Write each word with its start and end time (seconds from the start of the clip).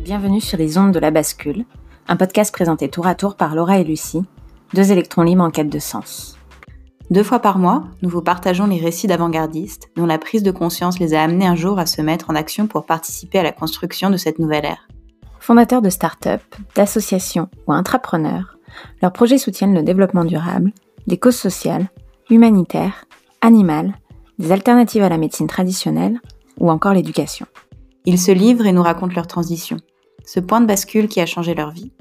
Bienvenue 0.00 0.40
sur 0.40 0.56
les 0.56 0.78
ondes 0.78 0.92
de 0.92 0.98
la 0.98 1.10
bascule, 1.10 1.66
un 2.08 2.16
podcast 2.16 2.54
présenté 2.54 2.88
tour 2.88 3.06
à 3.06 3.14
tour 3.14 3.36
par 3.36 3.54
Laura 3.54 3.78
et 3.78 3.84
Lucie, 3.84 4.24
deux 4.72 4.92
électrons 4.92 5.20
libres 5.20 5.44
en 5.44 5.50
quête 5.50 5.68
de 5.68 5.78
sens. 5.78 6.38
Deux 7.10 7.22
fois 7.22 7.40
par 7.40 7.58
mois, 7.58 7.84
nous 8.00 8.08
vous 8.08 8.22
partageons 8.22 8.66
les 8.66 8.80
récits 8.80 9.08
d'avant-gardistes 9.08 9.90
dont 9.96 10.06
la 10.06 10.16
prise 10.16 10.42
de 10.42 10.52
conscience 10.52 10.98
les 10.98 11.12
a 11.12 11.22
amenés 11.22 11.46
un 11.46 11.54
jour 11.54 11.78
à 11.78 11.84
se 11.84 12.00
mettre 12.00 12.30
en 12.30 12.34
action 12.34 12.66
pour 12.66 12.86
participer 12.86 13.40
à 13.40 13.42
la 13.42 13.52
construction 13.52 14.08
de 14.08 14.16
cette 14.16 14.38
nouvelle 14.38 14.64
ère. 14.64 14.88
Fondateurs 15.38 15.82
de 15.82 15.90
start-up, 15.90 16.40
d'associations 16.74 17.50
ou 17.66 17.72
intrapreneurs, 17.72 18.56
leurs 19.02 19.12
projets 19.12 19.38
soutiennent 19.38 19.74
le 19.74 19.82
développement 19.82 20.24
durable, 20.24 20.72
des 21.08 21.18
causes 21.18 21.36
sociales, 21.36 21.90
humanitaires, 22.30 23.04
animales, 23.42 23.94
des 24.38 24.50
alternatives 24.50 25.02
à 25.02 25.10
la 25.10 25.18
médecine 25.18 25.46
traditionnelle 25.46 26.22
ou 26.58 26.70
encore 26.70 26.94
l'éducation. 26.94 27.44
Ils 28.06 28.18
se 28.18 28.32
livrent 28.32 28.64
et 28.64 28.72
nous 28.72 28.82
racontent 28.82 29.14
leur 29.14 29.26
transition, 29.26 29.76
ce 30.24 30.40
point 30.40 30.60
de 30.60 30.66
bascule 30.66 31.08
qui 31.08 31.20
a 31.20 31.26
changé 31.26 31.54
leur 31.54 31.70
vie. 31.70 31.92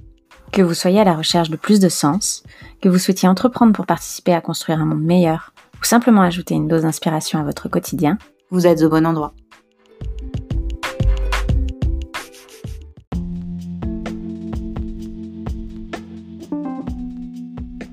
Que 0.52 0.62
vous 0.62 0.74
soyez 0.74 1.00
à 1.00 1.04
la 1.04 1.16
recherche 1.16 1.50
de 1.50 1.56
plus 1.56 1.80
de 1.80 1.90
sens, 1.90 2.44
que 2.82 2.90
vous 2.90 2.98
souhaitiez 2.98 3.30
entreprendre 3.30 3.74
pour 3.74 3.86
participer 3.86 4.34
à 4.34 4.42
construire 4.42 4.80
un 4.80 4.86
monde 4.86 5.04
meilleur 5.04 5.54
ou 5.80 5.86
simplement 5.86 6.22
ajouter 6.22 6.56
une 6.56 6.68
dose 6.68 6.82
d'inspiration 6.82 7.40
à 7.40 7.44
votre 7.44 7.70
quotidien, 7.70 8.18
vous 8.50 8.68
êtes 8.68 8.82
au 8.82 8.90
bon 8.90 9.06
endroit. 9.06 9.34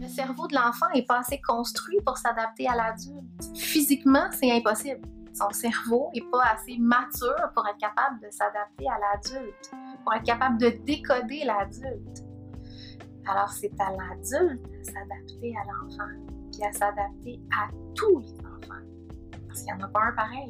Le 0.01 0.09
cerveau 0.09 0.47
de 0.48 0.55
l'enfant 0.55 0.87
est 0.95 1.06
pas 1.06 1.20
assez 1.20 1.41
construit 1.47 1.98
pour 2.05 2.17
s'adapter 2.17 2.67
à 2.67 2.75
l'adulte. 2.75 3.25
Physiquement, 3.55 4.29
c'est 4.33 4.51
impossible 4.51 5.01
son 5.37 5.51
cerveau 5.51 6.11
n'est 6.15 6.25
pas 6.33 6.45
assez 6.55 6.79
mature 6.79 7.51
pour 7.55 7.67
être 7.69 7.77
capable 7.79 8.21
de 8.21 8.31
s'adapter 8.31 8.87
à 8.89 8.99
l'adulte, 8.99 9.71
pour 10.03 10.15
être 10.15 10.25
capable 10.25 10.59
de 10.59 10.70
décoder 10.84 11.45
l'adulte. 11.45 12.25
Alors 13.27 13.51
c'est 13.51 13.73
à 13.78 13.91
l'adulte 13.91 14.62
de 14.62 14.83
s'adapter 14.83 15.55
à 15.61 15.65
l'enfant, 15.67 16.11
puis 16.51 16.65
à 16.65 16.73
s'adapter 16.73 17.41
à 17.53 17.69
tous 17.95 18.20
les 18.20 18.39
enfants, 18.41 18.84
parce 19.47 19.61
qu'il 19.61 19.75
n'y 19.75 19.83
en 19.83 19.84
a 19.84 19.89
pas 19.89 20.01
un 20.05 20.12
pareil. 20.12 20.48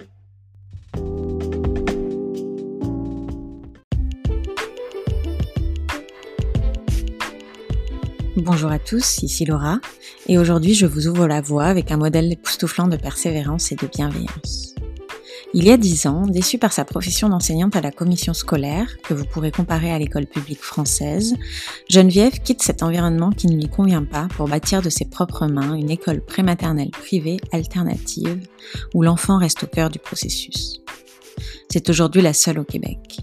Bonjour 8.36 8.70
à 8.70 8.78
tous, 8.78 9.22
ici 9.22 9.46
Laura, 9.46 9.80
et 10.26 10.38
aujourd'hui 10.38 10.74
je 10.74 10.86
vous 10.86 11.08
ouvre 11.08 11.26
la 11.26 11.40
voie 11.40 11.64
avec 11.64 11.90
un 11.90 11.96
modèle 11.96 12.30
époustouflant 12.30 12.86
de 12.86 12.96
persévérance 12.96 13.72
et 13.72 13.76
de 13.76 13.86
bienveillance. 13.86 14.75
Il 15.58 15.64
y 15.64 15.70
a 15.70 15.78
dix 15.78 16.04
ans, 16.04 16.26
déçue 16.26 16.58
par 16.58 16.74
sa 16.74 16.84
profession 16.84 17.30
d'enseignante 17.30 17.76
à 17.76 17.80
la 17.80 17.90
commission 17.90 18.34
scolaire, 18.34 18.98
que 19.00 19.14
vous 19.14 19.24
pourrez 19.24 19.50
comparer 19.50 19.90
à 19.90 19.98
l'école 19.98 20.26
publique 20.26 20.60
française, 20.60 21.34
Geneviève 21.88 22.40
quitte 22.40 22.60
cet 22.60 22.82
environnement 22.82 23.30
qui 23.30 23.46
ne 23.46 23.56
lui 23.56 23.70
convient 23.70 24.04
pas 24.04 24.28
pour 24.36 24.48
bâtir 24.48 24.82
de 24.82 24.90
ses 24.90 25.06
propres 25.06 25.46
mains 25.46 25.72
une 25.72 25.88
école 25.88 26.22
prématernelle 26.22 26.90
privée 26.90 27.38
alternative 27.52 28.46
où 28.92 29.02
l'enfant 29.02 29.38
reste 29.38 29.64
au 29.64 29.66
cœur 29.66 29.88
du 29.88 29.98
processus. 29.98 30.82
C'est 31.70 31.88
aujourd'hui 31.88 32.20
la 32.20 32.34
seule 32.34 32.58
au 32.58 32.64
Québec. 32.64 33.20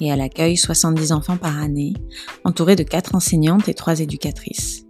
Et 0.00 0.08
elle 0.08 0.22
accueille 0.22 0.56
70 0.56 1.12
enfants 1.12 1.36
par 1.36 1.56
année, 1.56 1.94
entourée 2.42 2.74
de 2.74 2.82
quatre 2.82 3.14
enseignantes 3.14 3.68
et 3.68 3.74
trois 3.74 4.00
éducatrices. 4.00 4.86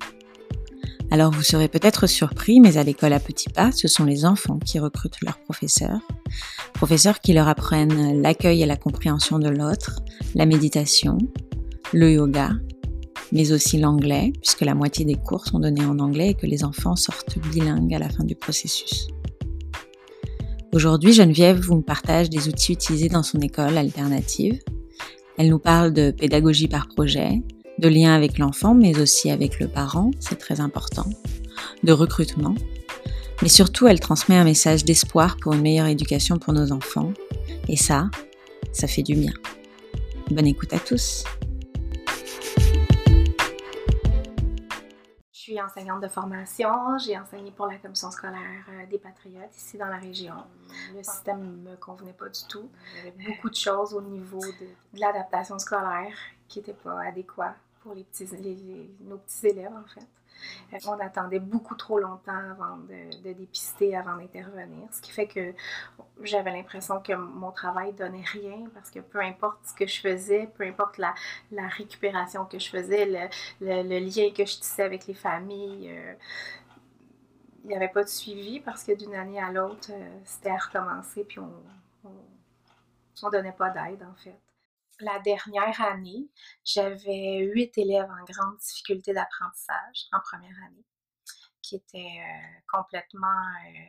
Alors 1.11 1.31
vous 1.31 1.43
serez 1.43 1.69
peut-être 1.69 2.07
surpris, 2.07 2.59
mais 2.59 2.79
à 2.79 2.85
l'école 2.85 3.13
à 3.13 3.21
petits 3.21 3.51
pas, 3.51 3.71
ce 3.71 3.87
sont 3.87 4.05
les 4.05 4.25
enfants 4.25 4.59
qui 4.59 4.79
recrutent 4.79 5.21
leurs 5.21 5.41
professeurs. 5.41 6.01
Professeurs 6.75 7.21
qui 7.21 7.33
leur 7.33 7.49
apprennent 7.49 8.21
l'accueil 8.23 8.63
et 8.63 8.67
la 8.67 8.77
compréhension 8.77 9.39
de 9.39 9.49
l'autre, 9.49 10.01
la 10.35 10.47
méditation, 10.47 11.19
le 11.93 12.13
yoga, 12.13 12.51
mais 13.33 13.53
aussi 13.53 13.79
l'anglais, 13.79 14.33
puisque 14.41 14.63
la 14.63 14.75
moitié 14.75 15.05
des 15.05 15.15
cours 15.15 15.47
sont 15.47 15.61
donnés 15.61 15.85
en 15.85 15.99
anglais 15.99 16.31
et 16.31 16.35
que 16.35 16.47
les 16.47 16.65
enfants 16.65 16.97
sortent 16.97 17.39
bilingues 17.39 17.95
à 17.95 17.99
la 17.99 18.09
fin 18.09 18.25
du 18.25 18.35
processus. 18.35 19.09
Aujourd'hui, 20.73 21.13
Geneviève 21.13 21.61
vous 21.61 21.83
partage 21.83 22.31
des 22.31 22.49
outils 22.49 22.73
utilisés 22.73 23.09
dans 23.09 23.25
son 23.25 23.41
école 23.41 23.77
alternative. 23.77 24.61
Elle 25.37 25.49
nous 25.49 25.59
parle 25.59 25.93
de 25.93 26.13
pédagogie 26.13 26.69
par 26.69 26.87
projet, 26.87 27.43
de 27.79 27.89
lien 27.89 28.15
avec 28.15 28.39
l'enfant, 28.39 28.75
mais 28.75 29.01
aussi 29.01 29.31
avec 29.31 29.59
le 29.59 29.67
parent, 29.67 30.11
c'est 30.21 30.39
très 30.39 30.61
important, 30.61 31.07
de 31.83 31.93
recrutement. 31.93 32.55
Mais 33.43 33.49
surtout, 33.49 33.87
elle 33.87 34.01
transmet 34.01 34.37
un 34.37 34.45
message 34.45 34.85
d'espoir 34.85 35.39
pour 35.41 35.55
une 35.55 35.63
meilleure 35.63 35.87
éducation 35.87 36.39
pour 36.39 36.53
nos 36.53 36.73
enfants. 36.73 37.15
Et 37.69 37.77
ça, 37.77 38.11
ça 38.71 38.87
fait 38.87 39.03
du 39.03 39.15
bien. 39.15 39.33
Bonne 40.31 40.47
écoute 40.47 40.71
à 40.75 40.79
tous. 40.79 41.25
Je 45.33 45.39
suis 45.39 45.61
enseignante 45.63 46.03
de 46.03 46.09
formation. 46.09 46.69
J'ai 46.99 47.19
enseigné 47.19 47.51
pour 47.51 47.67
la 47.67 47.79
commission 47.79 48.11
scolaire 48.11 48.67
euh, 48.69 48.87
des 48.91 48.99
Patriotes 48.99 49.57
ici 49.57 49.79
dans 49.79 49.89
la 49.89 49.97
région. 49.97 50.35
Le 50.95 51.03
système 51.03 51.41
ne 51.41 51.71
me 51.71 51.77
convenait 51.77 52.13
pas 52.13 52.29
du 52.29 52.41
tout. 52.47 52.69
Il 52.93 53.07
y 53.07 53.09
avait 53.09 53.35
beaucoup 53.35 53.49
de 53.49 53.57
choses 53.57 53.95
au 53.95 54.03
niveau 54.03 54.39
de, 54.39 54.99
l'adaptation 55.01 55.59
scolaire 55.59 56.13
qui 56.47 56.59
n'étaient 56.59 56.75
pas 56.75 57.01
adéquates 57.09 57.57
pour 57.83 57.95
nos 57.97 58.03
petits 58.03 59.47
élèves, 59.47 59.73
en 59.73 59.89
fait. 59.89 60.07
Euh, 60.73 60.79
on 60.87 60.99
attendait 61.01 61.39
beaucoup 61.39 61.75
trop 61.75 61.99
longtemps 61.99 62.33
avant 62.51 62.77
de, 62.79 63.23
dépister, 63.23 63.97
avant 63.97 64.17
d'intervenir, 64.17 64.89
ce 64.93 65.01
qui 65.01 65.11
fait 65.11 65.27
que 65.27 65.55
j'avais 66.23 66.53
l'impression 66.53 67.01
que 67.01 67.13
mon 67.13 67.53
travail 67.53 67.93
donnait 67.93 68.25
rien 68.33 68.65
parce 68.75 68.91
que 68.91 69.01
peu 69.01 69.21
importe 69.21 69.59
ce 69.65 69.75
que 69.75 69.87
je 69.87 70.01
faisais, 70.01 70.49
peu 70.57 70.65
importe 70.65 70.99
la, 70.99 71.15
récupération 71.77 72.45
que 72.45 72.59
je 72.59 72.69
faisais, 72.71 73.07
le, 73.07 73.83
le, 73.83 73.99
lien 73.99 74.31
que 74.31 74.45
je 74.45 74.59
tissais 74.61 74.83
avec 74.83 75.07
les 75.07 75.15
familles, 75.15 75.91
euh, 75.91 76.15
il 77.65 77.69
n'y 77.69 77.77
avait 77.77 77.89
pas 77.89 78.03
de 78.03 78.09
suivi 78.09 78.61
parce 78.61 78.85
que 78.85 78.93
d'une 78.93 79.15
année 79.15 79.41
à 79.41 79.51
l'autre, 79.51 79.91
euh, 79.93 80.19
c'était 80.25 80.51
à 80.51 80.57
recommencer 80.57 81.25
puis 81.25 81.39
on 81.39 81.53
ne 82.07 83.31
donnait 83.31 83.53
pas 83.53 83.71
d'aide 83.71 84.03
en 84.03 84.15
fait 84.15 84.39
la 85.01 85.19
dernière 85.21 85.81
année, 85.81 86.29
j'avais 86.65 87.39
huit 87.39 87.77
élèves 87.79 88.11
en 88.11 88.25
grande 88.25 88.59
difficulté 88.59 89.13
d'apprentissage 89.13 90.07
en 90.13 90.21
première 90.21 90.57
année, 90.67 90.85
qui 91.63 91.77
étaient 91.77 91.99
euh, 91.99 92.61
complètement 92.73 93.29
euh, 93.29 93.81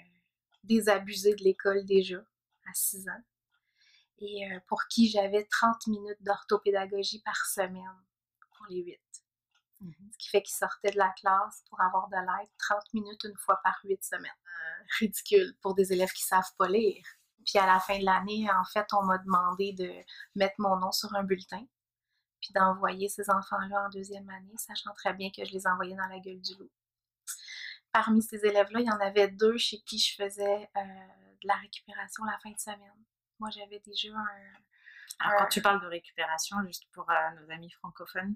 désabusés 0.63 1.35
de 1.35 1.44
l'école 1.44 1.85
déjà 1.85 2.17
à 2.17 2.73
6 2.73 3.09
ans, 3.09 3.23
et 4.19 4.51
euh, 4.51 4.59
pour 4.67 4.83
qui 4.88 5.09
j'avais 5.09 5.45
30 5.45 5.88
minutes 5.88 6.21
d'orthopédagogie 6.21 7.21
par 7.21 7.45
semaine 7.45 8.03
pour 8.39 8.67
les 8.69 8.81
huit. 8.83 9.01
Mmh 9.81 9.91
Ce 10.11 10.17
qui 10.17 10.29
fait 10.29 10.44
qu'ils 10.44 10.55
sortaient 10.55 10.91
de 10.91 10.97
la 10.97 11.11
classe 11.19 11.63
pour 11.69 11.81
avoir 11.81 12.07
de 12.09 12.16
l'aide 12.16 12.50
30 12.59 12.94
minutes 12.94 13.23
une 13.23 13.38
fois 13.38 13.59
par 13.63 13.79
huit 13.83 14.03
semaines. 14.03 14.31
ridicule 15.00 15.55
pour 15.61 15.73
des 15.73 15.91
élèves 15.94 16.11
qui 16.11 16.23
savent 16.23 16.53
pas 16.57 16.67
lire. 16.67 17.03
Puis 17.46 17.57
à 17.57 17.66
la 17.66 17.79
fin 17.79 17.97
de 18.00 18.06
l'année, 18.06 18.47
en 18.52 18.63
fait, 18.66 18.85
on 18.94 19.03
m'a 19.03 19.18
demandé 19.18 19.74
de 19.74 19.91
mettre 20.35 20.56
mon 20.59 20.78
nom 20.78 20.91
sur 20.91 21.13
un 21.16 21.24
bulletin, 21.24 21.66
puis 22.40 22.53
d'envoyer 22.53 23.09
ces 23.09 23.29
enfants-là 23.29 23.85
en 23.85 23.90
deuxième 23.90 24.29
année, 24.29 24.53
sachant 24.57 24.94
très 24.94 25.13
bien 25.13 25.29
que 25.35 25.44
je 25.46 25.51
les 25.51 25.68
envoyais 25.68 25.96
dans 25.96 26.07
la 26.07 26.19
gueule 26.19 26.41
du 26.41 26.56
loup. 26.56 26.69
Parmi 27.91 28.22
ces 28.22 28.46
élèves-là, 28.46 28.80
il 28.80 28.88
y 28.88 28.91
en 28.91 29.00
avait 29.00 29.28
deux 29.28 29.57
chez 29.57 29.81
qui 29.81 30.00
je 30.00 30.16
faisais 30.16 30.69
euh, 30.78 30.81
de 30.81 31.47
la 31.47 31.56
récupération 31.56 32.24
la 32.24 32.38
fin 32.40 32.51
de 32.51 32.59
semaine. 32.59 33.06
Moi, 33.40 33.50
j'avais 33.50 33.80
déjà 33.80 34.09
un. 34.13 34.53
Alors, 35.19 35.40
quand 35.40 35.47
tu 35.47 35.62
parles 35.62 35.81
de 35.81 35.88
récupération, 35.88 36.57
juste 36.66 36.85
pour 36.94 37.09
euh, 37.09 37.30
nos 37.40 37.51
amis 37.51 37.69
francophones 37.72 38.35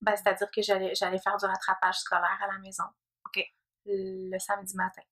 ben, 0.00 0.16
C'est-à-dire 0.16 0.50
que 0.50 0.62
j'allais 0.62 1.18
faire 1.18 1.36
du 1.36 1.44
rattrapage 1.44 1.98
scolaire 1.98 2.38
à 2.42 2.46
la 2.46 2.58
maison. 2.58 2.84
OK. 3.26 3.44
Le 3.84 4.38
samedi 4.38 4.74
matin. 4.76 5.02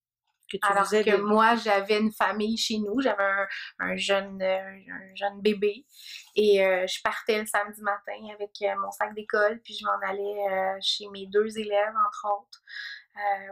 Alors 0.62 0.88
que 0.88 1.16
moi, 1.16 1.56
j'avais 1.56 1.98
une 1.98 2.12
famille 2.12 2.56
chez 2.56 2.78
nous, 2.78 3.00
j'avais 3.00 3.46
un, 3.78 3.96
jeune, 3.96 4.40
euh, 4.40 4.80
un 4.90 5.14
jeune 5.14 5.40
bébé 5.42 5.84
et 6.36 6.64
euh, 6.64 6.86
je 6.86 7.02
partais 7.02 7.38
le 7.38 7.46
samedi 7.46 7.82
matin 7.82 8.18
avec 8.32 8.50
euh, 8.62 8.80
mon 8.80 8.90
sac 8.90 9.14
d'école, 9.14 9.60
puis 9.60 9.74
je 9.74 9.84
m'en 9.84 9.98
allais 10.08 10.80
chez 10.80 11.08
mes 11.08 11.26
deux 11.26 11.58
élèves, 11.58 11.94
entre 12.06 12.26
autres, 12.38 12.62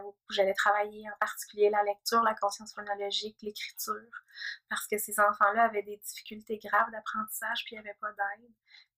où 0.05 0.15
j'allais 0.31 0.53
travailler 0.53 1.03
en 1.09 1.17
particulier 1.19 1.69
la 1.69 1.83
lecture, 1.83 2.23
la 2.23 2.35
conscience 2.35 2.73
phonologique, 2.73 3.37
l'écriture, 3.41 4.23
parce 4.69 4.87
que 4.87 4.97
ces 4.97 5.19
enfants-là 5.19 5.65
avaient 5.65 5.83
des 5.83 5.97
difficultés 5.97 6.57
graves 6.57 6.89
d'apprentissage, 6.91 7.63
puis 7.65 7.75
il 7.75 7.81
n'y 7.81 7.87
avait 7.87 7.97
pas 7.99 8.11
d'aide. 8.11 8.49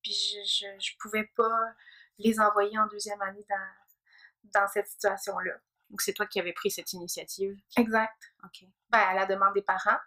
Puis 0.02 0.14
je 0.46 0.68
ne 0.68 1.00
pouvais 1.02 1.30
pas 1.36 1.74
les 2.20 2.40
envoyer 2.40 2.78
en 2.78 2.88
deuxième 2.88 3.22
année 3.22 3.46
dans, 3.50 4.60
dans 4.62 4.68
cette 4.68 4.88
situation-là. 4.88 5.60
Donc, 5.90 6.02
c'est 6.02 6.14
toi 6.14 6.26
qui 6.26 6.40
avais 6.40 6.54
pris 6.54 6.72
cette 6.72 6.94
initiative? 6.94 7.58
Exact. 7.78 8.34
OK. 8.44 8.68
Ben, 8.90 9.00
à 9.00 9.14
la 9.14 9.26
demande 9.26 9.54
des 9.54 9.62
parents. 9.62 9.98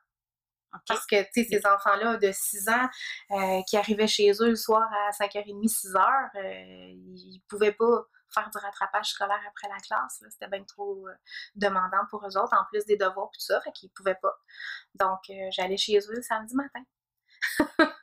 Parce 0.86 1.06
que, 1.06 1.22
tu 1.32 1.44
sais, 1.44 1.44
ces 1.44 1.66
enfants-là 1.66 2.16
de 2.16 2.32
6 2.32 2.68
ans 2.70 2.88
euh, 3.32 3.60
qui 3.68 3.76
arrivaient 3.76 4.06
chez 4.06 4.30
eux 4.40 4.48
le 4.48 4.56
soir 4.56 4.88
à 4.90 5.10
5h30, 5.10 5.68
6h, 5.68 6.30
euh, 6.36 6.92
ils 7.14 7.42
pouvaient 7.46 7.72
pas 7.72 8.06
faire 8.32 8.48
du 8.48 8.56
rattrapage 8.56 9.10
scolaire 9.10 9.40
après 9.46 9.68
la 9.68 9.76
classe. 9.80 10.24
C'était 10.30 10.48
bien 10.48 10.64
trop 10.64 11.06
euh, 11.06 11.12
demandant 11.56 12.06
pour 12.08 12.26
eux 12.26 12.38
autres, 12.38 12.56
en 12.58 12.64
plus 12.70 12.86
des 12.86 12.96
devoirs 12.96 13.28
et 13.30 13.36
tout 13.36 13.44
ça, 13.44 13.60
fait 13.60 13.72
qu'ils 13.72 13.90
pouvaient 13.90 14.18
pas. 14.22 14.34
Donc, 14.94 15.20
j'allais 15.50 15.76
chez 15.76 15.98
eux 15.98 16.14
le 16.14 16.22
samedi 16.22 16.54
matin. 16.54 16.82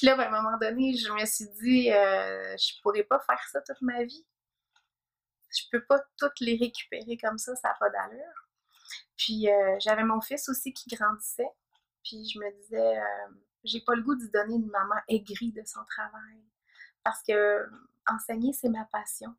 Puis 0.00 0.06
là, 0.06 0.16
ben, 0.16 0.24
à 0.24 0.28
un 0.28 0.42
moment 0.42 0.56
donné, 0.56 0.96
je 0.96 1.12
me 1.12 1.26
suis 1.26 1.48
dit, 1.60 1.92
euh, 1.92 2.56
je 2.56 2.80
pourrais 2.82 3.02
pas 3.02 3.20
faire 3.20 3.42
ça 3.52 3.60
toute 3.60 3.82
ma 3.82 4.02
vie. 4.02 4.24
Je 5.50 5.64
peux 5.70 5.84
pas 5.84 6.00
toutes 6.18 6.40
les 6.40 6.56
récupérer 6.56 7.16
comme 7.16 7.38
ça, 7.38 7.54
ça 7.56 7.68
n'a 7.68 7.74
pas 7.74 7.90
d'allure. 7.90 8.48
Puis 9.16 9.50
euh, 9.50 9.76
j'avais 9.80 10.04
mon 10.04 10.20
fils 10.20 10.48
aussi 10.48 10.72
qui 10.72 10.94
grandissait. 10.94 11.50
Puis 12.04 12.28
je 12.28 12.38
me 12.38 12.62
disais, 12.62 12.98
euh, 12.98 13.32
j'ai 13.64 13.80
pas 13.80 13.94
le 13.94 14.02
goût 14.02 14.14
de 14.14 14.26
donner 14.28 14.54
une 14.54 14.70
maman 14.70 14.96
aigrie 15.08 15.52
de 15.52 15.62
son 15.64 15.84
travail. 15.84 16.42
Parce 17.04 17.22
que 17.22 17.66
enseigner, 18.06 18.52
c'est 18.52 18.68
ma 18.68 18.84
passion. 18.86 19.34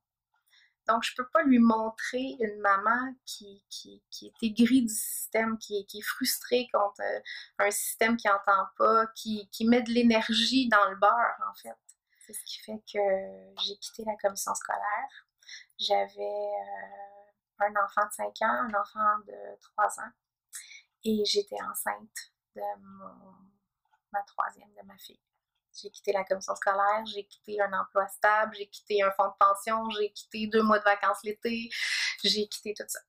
Donc, 0.87 1.03
je 1.03 1.13
peux 1.15 1.27
pas 1.27 1.43
lui 1.43 1.59
montrer 1.59 2.37
une 2.39 2.59
maman 2.59 3.15
qui, 3.25 3.63
qui, 3.69 4.01
est 4.23 4.45
aigrie 4.45 4.81
du 4.81 4.93
système, 4.93 5.57
qui 5.57 5.85
qui 5.85 5.99
est 5.99 6.03
frustrée 6.03 6.67
contre 6.73 7.01
euh, 7.01 7.19
un 7.59 7.71
système 7.71 8.17
qui 8.17 8.27
n'entend 8.27 8.65
pas, 8.77 9.05
qui, 9.15 9.47
qui 9.51 9.65
met 9.65 9.83
de 9.83 9.91
l'énergie 9.91 10.67
dans 10.69 10.89
le 10.89 10.95
beurre, 10.95 11.37
en 11.49 11.53
fait. 11.61 11.77
C'est 12.25 12.33
ce 12.33 12.43
qui 12.45 12.59
fait 12.59 12.81
que 12.91 12.99
j'ai 13.63 13.77
quitté 13.77 14.03
la 14.05 14.15
commission 14.15 14.53
scolaire. 14.55 15.27
J'avais 15.79 16.21
euh, 16.21 17.65
un 17.65 17.73
enfant 17.83 18.05
de 18.05 18.11
5 18.11 18.25
ans, 18.41 18.69
un 18.69 18.73
enfant 18.79 19.19
de 19.27 19.59
3 19.61 19.85
ans, 19.99 20.11
et 21.03 21.23
j'étais 21.25 21.61
enceinte 21.63 22.31
de 22.55 22.61
mon, 22.79 23.35
ma 24.11 24.21
troisième, 24.23 24.73
de 24.73 24.85
ma 24.85 24.97
fille. 24.97 25.19
J'ai 25.73 25.89
quitté 25.89 26.11
la 26.11 26.23
commission 26.25 26.55
scolaire, 26.55 27.05
j'ai 27.05 27.25
quitté 27.25 27.61
un 27.61 27.71
emploi 27.73 28.07
stable, 28.07 28.55
j'ai 28.55 28.67
quitté 28.67 29.01
un 29.01 29.11
fonds 29.11 29.29
de 29.29 29.37
pension, 29.39 29.89
j'ai 29.91 30.11
quitté 30.11 30.47
deux 30.47 30.63
mois 30.63 30.79
de 30.79 30.83
vacances 30.83 31.23
l'été, 31.23 31.69
j'ai 32.23 32.47
quitté 32.47 32.73
tout 32.73 32.83
ça. 32.87 32.99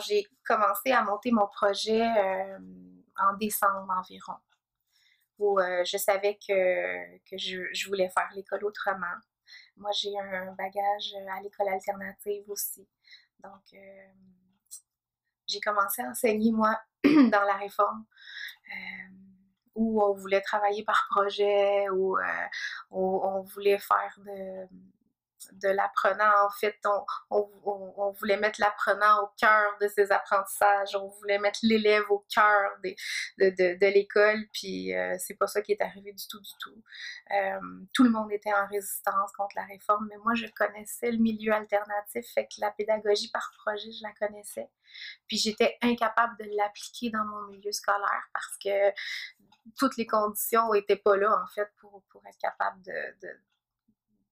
J'ai 0.00 0.26
commencé 0.44 0.92
à 0.92 1.02
monter 1.02 1.30
mon 1.30 1.46
projet 1.46 2.02
euh, 2.02 2.58
en 3.16 3.36
décembre 3.36 3.92
environ, 3.96 4.36
où 5.38 5.60
euh, 5.60 5.84
je 5.84 5.96
savais 5.96 6.36
que, 6.36 7.18
que 7.28 7.38
je, 7.38 7.62
je 7.72 7.88
voulais 7.88 8.08
faire 8.10 8.28
l'école 8.34 8.64
autrement. 8.64 9.06
Moi, 9.76 9.90
j'ai 9.92 10.16
un 10.18 10.52
bagage 10.52 11.14
à 11.30 11.40
l'école 11.40 11.68
alternative 11.68 12.44
aussi. 12.48 12.86
Donc, 13.42 13.62
euh, 13.74 14.06
j'ai 15.46 15.60
commencé 15.60 16.02
à 16.02 16.10
enseigner, 16.10 16.52
moi, 16.52 16.80
dans 17.04 17.44
la 17.44 17.56
réforme, 17.56 18.04
où 19.74 20.02
on 20.02 20.12
voulait 20.12 20.42
travailler 20.42 20.84
par 20.84 21.06
projet, 21.10 21.88
où, 21.90 22.16
où 22.90 23.20
on 23.24 23.42
voulait 23.42 23.78
faire 23.78 24.18
de 24.18 24.68
de 25.52 25.68
l'apprenant. 25.68 26.46
En 26.46 26.50
fait, 26.50 26.78
on, 27.30 27.48
on, 27.64 28.10
voulait 28.12 28.36
mettre 28.36 28.60
l'apprenant 28.60 29.24
au 29.24 29.28
cœur 29.38 29.76
de 29.80 29.88
ses 29.88 30.12
apprentissages, 30.12 30.94
on 30.96 31.08
voulait 31.08 31.38
mettre 31.38 31.60
l'élève 31.62 32.04
au 32.10 32.24
cœur 32.32 32.72
de, 32.82 32.94
de, 33.38 33.78
de, 33.78 33.86
l'école, 33.86 34.46
puis 34.52 34.94
euh, 34.94 35.16
c'est 35.18 35.34
pas 35.34 35.46
ça 35.46 35.62
qui 35.62 35.72
est 35.72 35.80
arrivé 35.80 36.12
du 36.12 36.26
tout, 36.28 36.40
du 36.40 36.50
tout. 36.60 36.82
Euh, 37.32 37.60
tout 37.92 38.04
le 38.04 38.10
monde 38.10 38.32
était 38.32 38.52
en 38.52 38.66
résistance 38.66 39.32
contre 39.32 39.56
la 39.56 39.64
réforme, 39.64 40.06
mais 40.10 40.18
moi, 40.18 40.34
je 40.34 40.46
connaissais 40.56 41.10
le 41.10 41.18
milieu 41.18 41.52
alternatif, 41.52 42.26
fait 42.34 42.46
que 42.46 42.60
la 42.60 42.70
pédagogie 42.70 43.30
par 43.30 43.50
projet, 43.58 43.90
je 43.92 44.02
la 44.02 44.12
connaissais. 44.12 44.68
Puis 45.26 45.38
j'étais 45.38 45.78
incapable 45.82 46.36
de 46.38 46.56
l'appliquer 46.56 47.10
dans 47.10 47.24
mon 47.24 47.46
milieu 47.48 47.72
scolaire 47.72 48.28
parce 48.32 48.56
que 48.62 48.92
toutes 49.78 49.96
les 49.96 50.06
conditions 50.06 50.74
étaient 50.74 50.96
pas 50.96 51.16
là, 51.16 51.32
en 51.32 51.46
fait, 51.54 51.68
pour, 51.78 52.02
pour 52.10 52.22
être 52.26 52.38
capable 52.38 52.82
de 52.82 53.28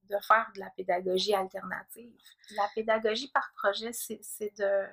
de 0.08 0.18
faire 0.26 0.50
de 0.54 0.60
la 0.60 0.70
pédagogie 0.70 1.34
alternative. 1.34 2.12
La 2.56 2.68
pédagogie 2.74 3.30
par 3.30 3.52
projet, 3.54 3.92
c'est 3.92 4.54
de, 4.58 4.86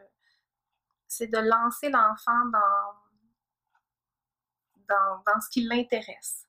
de 1.26 1.38
lancer 1.38 1.90
l'enfant 1.90 2.46
dans, 2.46 2.94
dans, 4.88 5.24
dans 5.26 5.42
ce 5.42 5.50
qui 5.50 5.62
l'intéresse. 5.62 6.46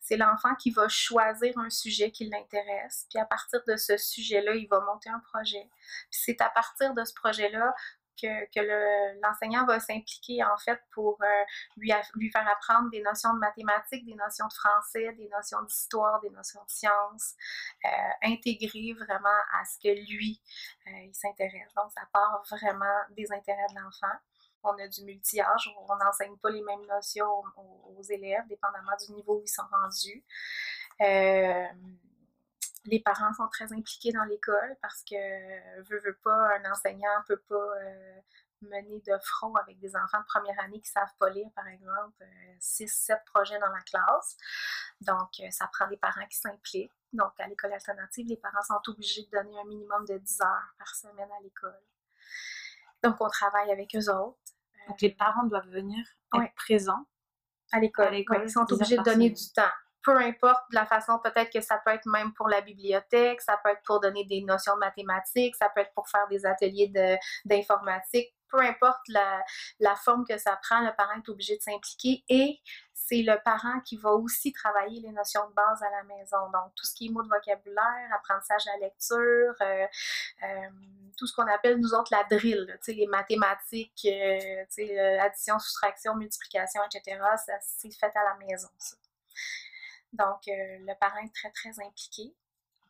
C'est 0.00 0.16
l'enfant 0.16 0.54
qui 0.54 0.70
va 0.70 0.88
choisir 0.88 1.58
un 1.58 1.68
sujet 1.68 2.12
qui 2.12 2.28
l'intéresse, 2.28 3.06
puis 3.10 3.18
à 3.18 3.24
partir 3.24 3.60
de 3.66 3.76
ce 3.76 3.96
sujet-là, 3.96 4.54
il 4.54 4.68
va 4.68 4.80
monter 4.80 5.10
un 5.10 5.18
projet. 5.18 5.68
Puis 6.10 6.20
c'est 6.24 6.40
à 6.40 6.48
partir 6.50 6.94
de 6.94 7.04
ce 7.04 7.12
projet-là 7.14 7.74
que, 8.20 9.20
l'enseignant 9.20 9.66
va 9.66 9.80
s'impliquer 9.80 10.42
en 10.44 10.56
fait 10.56 10.80
pour 10.92 11.18
euh, 11.22 11.44
lui, 11.76 11.92
lui 12.14 12.30
faire 12.30 12.46
apprendre 12.48 12.90
des 12.90 13.02
notions 13.02 13.34
de 13.34 13.38
mathématiques, 13.38 14.04
des 14.04 14.14
notions 14.14 14.46
de 14.46 14.52
français, 14.52 15.12
des 15.12 15.28
notions 15.28 15.62
d'histoire, 15.62 16.20
des 16.20 16.30
notions 16.30 16.62
de 16.64 16.70
sciences, 16.70 17.34
euh, 17.84 17.88
intégrer 18.22 18.94
vraiment 18.94 19.40
à 19.52 19.64
ce 19.64 19.78
que 19.78 19.94
lui, 19.94 20.40
euh, 20.86 20.90
il 21.04 21.14
s'intéresse. 21.14 21.72
Donc, 21.76 21.90
ça 21.92 22.02
part 22.12 22.42
vraiment 22.50 23.00
des 23.10 23.30
intérêts 23.32 23.66
de 23.70 23.80
l'enfant. 23.80 24.16
On 24.62 24.76
a 24.78 24.88
du 24.88 25.04
multi-âge, 25.04 25.70
on 25.88 25.96
n'enseigne 25.96 26.36
pas 26.38 26.50
les 26.50 26.62
mêmes 26.62 26.84
notions 26.86 27.44
aux, 27.56 27.94
aux, 27.98 28.02
élèves, 28.02 28.46
dépendamment 28.48 28.96
du 29.06 29.12
niveau 29.14 29.36
où 29.36 29.42
ils 29.44 29.48
sont 29.48 29.62
rendus. 29.70 30.24
Euh, 32.86 32.90
les 32.90 33.00
parents 33.00 33.32
sont 33.34 33.48
très 33.48 33.72
impliqués 33.72 34.12
dans 34.12 34.24
l'école 34.24 34.76
parce 34.82 35.02
que, 35.02 35.82
veut, 35.82 36.00
veut 36.00 36.18
pas, 36.22 36.56
un 36.58 36.70
enseignant 36.70 37.22
peut 37.26 37.40
pas 37.48 37.54
euh, 37.54 38.20
mener 38.62 39.00
de 39.06 39.18
front 39.22 39.54
avec 39.56 39.78
des 39.78 39.94
enfants 39.96 40.20
de 40.20 40.24
première 40.26 40.58
année 40.60 40.80
qui 40.80 40.90
savent 40.90 41.12
pas 41.18 41.28
lire, 41.30 41.48
par 41.54 41.66
exemple, 41.68 42.24
6-7 42.60 43.12
euh, 43.12 43.16
projets 43.26 43.58
dans 43.58 43.70
la 43.70 43.80
classe. 43.82 44.36
Donc, 45.00 45.40
euh, 45.40 45.50
ça 45.50 45.68
prend 45.72 45.86
des 45.88 45.96
parents 45.96 46.26
qui 46.26 46.38
s'impliquent. 46.38 46.92
Donc, 47.12 47.32
à 47.38 47.46
l'école 47.46 47.72
alternative, 47.72 48.26
les 48.28 48.36
parents 48.36 48.62
sont 48.62 48.80
obligés 48.90 49.24
de 49.24 49.30
donner 49.30 49.58
un 49.60 49.64
minimum 49.64 50.04
de 50.06 50.18
10 50.18 50.40
heures 50.42 50.74
par 50.78 50.94
semaine 50.94 51.28
à 51.38 51.42
l'école. 51.42 51.80
Donc, 53.02 53.16
on 53.20 53.28
travaille 53.28 53.70
avec 53.70 53.94
eux 53.94 54.10
autres. 54.10 54.38
Donc, 54.88 55.00
les 55.00 55.10
parents 55.14 55.44
doivent 55.44 55.68
venir 55.68 55.98
être 56.34 56.40
Ouais. 56.40 56.52
présents 56.56 57.06
à 57.72 57.80
l'école. 57.80 58.12
Ouais, 58.12 58.24
ils 58.44 58.50
sont 58.50 58.64
10 58.64 58.72
heures 58.72 58.78
obligés 58.78 58.96
de 58.98 59.02
donner 59.02 59.28
semaine. 59.28 59.32
du 59.34 59.52
temps. 59.52 59.76
Peu 60.06 60.16
importe 60.18 60.62
la 60.70 60.86
façon, 60.86 61.18
peut-être 61.18 61.52
que 61.52 61.60
ça 61.60 61.78
peut 61.84 61.90
être 61.90 62.06
même 62.06 62.32
pour 62.32 62.48
la 62.48 62.60
bibliothèque, 62.60 63.40
ça 63.40 63.58
peut 63.64 63.70
être 63.70 63.82
pour 63.82 63.98
donner 63.98 64.24
des 64.24 64.40
notions 64.40 64.74
de 64.74 64.78
mathématiques, 64.78 65.56
ça 65.56 65.68
peut 65.68 65.80
être 65.80 65.92
pour 65.94 66.08
faire 66.08 66.28
des 66.28 66.46
ateliers 66.46 66.92
d'informatique. 67.44 68.32
Peu 68.48 68.60
importe 68.60 69.00
la, 69.08 69.96
forme 69.96 70.24
que 70.24 70.38
ça 70.38 70.56
prend, 70.62 70.80
le 70.82 70.94
parent 70.94 71.16
est 71.16 71.28
obligé 71.28 71.56
de 71.56 71.62
s'impliquer 71.62 72.22
et 72.28 72.60
c'est 72.94 73.22
le 73.22 73.36
parent 73.44 73.80
qui 73.80 73.96
va 73.96 74.12
aussi 74.12 74.52
travailler 74.52 75.00
les 75.00 75.10
notions 75.10 75.48
de 75.48 75.54
base 75.54 75.82
à 75.82 75.90
la 75.90 76.04
maison. 76.04 76.38
Donc, 76.52 76.72
tout 76.76 76.86
ce 76.86 76.94
qui 76.94 77.06
est 77.06 77.10
mots 77.10 77.24
de 77.24 77.28
vocabulaire, 77.28 78.08
apprentissage 78.14 78.64
de 78.64 78.70
la 78.70 78.86
lecture, 78.86 79.54
euh, 79.60 79.86
euh, 80.44 80.70
tout 81.18 81.26
ce 81.26 81.34
qu'on 81.34 81.48
appelle, 81.48 81.78
nous 81.78 81.94
autres, 81.94 82.12
la 82.12 82.22
drill, 82.30 82.78
les 82.86 83.06
mathématiques, 83.08 84.06
euh, 84.06 85.20
addition, 85.20 85.58
soustraction, 85.58 86.14
multiplication, 86.14 86.80
etc. 86.84 87.20
Ça, 87.44 87.54
c'est 87.60 87.90
fait 87.90 88.12
à 88.14 88.22
la 88.22 88.46
maison, 88.46 88.68
ça. 88.78 88.94
Donc, 90.16 90.48
euh, 90.48 90.52
le 90.80 90.98
parent 90.98 91.18
est 91.18 91.34
très, 91.34 91.50
très 91.50 91.78
impliqué. 91.84 92.34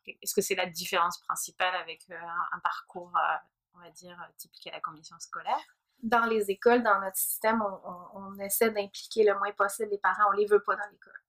Est-ce 0.06 0.34
que 0.34 0.40
c'est 0.40 0.54
la 0.54 0.66
différence 0.66 1.18
principale 1.22 1.74
avec 1.76 2.04
euh, 2.10 2.14
un, 2.52 2.58
parcours, 2.60 3.12
euh, 3.16 3.36
on 3.74 3.80
va 3.80 3.90
dire, 3.90 4.16
typique 4.36 4.66
à 4.68 4.72
la 4.72 4.80
commission 4.80 5.16
scolaire? 5.18 5.58
Dans 6.02 6.26
les 6.26 6.50
écoles, 6.50 6.82
dans 6.82 7.00
notre 7.00 7.16
système, 7.16 7.60
on, 7.62 7.90
on- 7.90 8.08
on 8.14 8.38
essaie 8.38 8.70
d'impliquer 8.70 9.24
le 9.24 9.36
moins 9.38 9.52
possible 9.52 9.90
les 9.90 9.98
parents. 9.98 10.28
On 10.28 10.32
les 10.32 10.46
veut 10.46 10.62
pas 10.62 10.76
dans 10.76 10.88
l'école. 10.90 11.20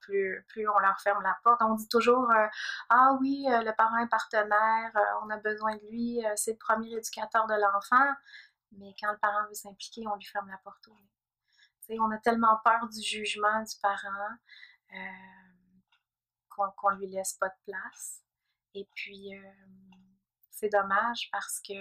Plus, 0.00 0.44
plus 0.48 0.68
on 0.68 0.78
leur 0.78 1.00
ferme 1.00 1.22
la 1.22 1.36
porte. 1.42 1.62
On 1.62 1.74
dit 1.74 1.88
toujours 1.88 2.30
euh, 2.30 2.46
Ah 2.90 3.16
oui, 3.20 3.46
euh, 3.50 3.62
le 3.62 3.72
parent 3.74 3.98
est 3.98 4.08
partenaire, 4.08 4.92
euh, 4.96 5.20
on 5.24 5.30
a 5.30 5.36
besoin 5.38 5.74
de 5.76 5.86
lui, 5.90 6.20
c'est 6.36 6.52
le 6.52 6.58
premier 6.58 6.92
éducateur 6.96 7.46
de 7.46 7.54
l'enfant. 7.54 8.12
Mais 8.72 8.94
quand 9.00 9.10
le 9.12 9.18
parent 9.18 9.46
veut 9.48 9.54
s'impliquer, 9.54 10.04
on 10.06 10.16
lui 10.16 10.24
ferme 10.24 10.48
la 10.48 10.58
porte 10.58 10.88
on 12.00 12.10
a 12.10 12.18
tellement 12.18 12.58
peur 12.64 12.88
du 12.88 13.02
jugement 13.02 13.60
du 13.62 13.74
parent 13.82 14.28
euh, 14.92 14.96
qu'on 16.48 16.70
qu'on 16.72 16.90
lui 16.90 17.06
laisse 17.06 17.34
pas 17.34 17.48
de 17.48 17.72
place. 17.72 18.22
Et 18.74 18.88
puis, 18.94 19.36
euh, 19.36 19.52
c'est 20.50 20.68
dommage 20.68 21.28
parce 21.30 21.60
que 21.60 21.74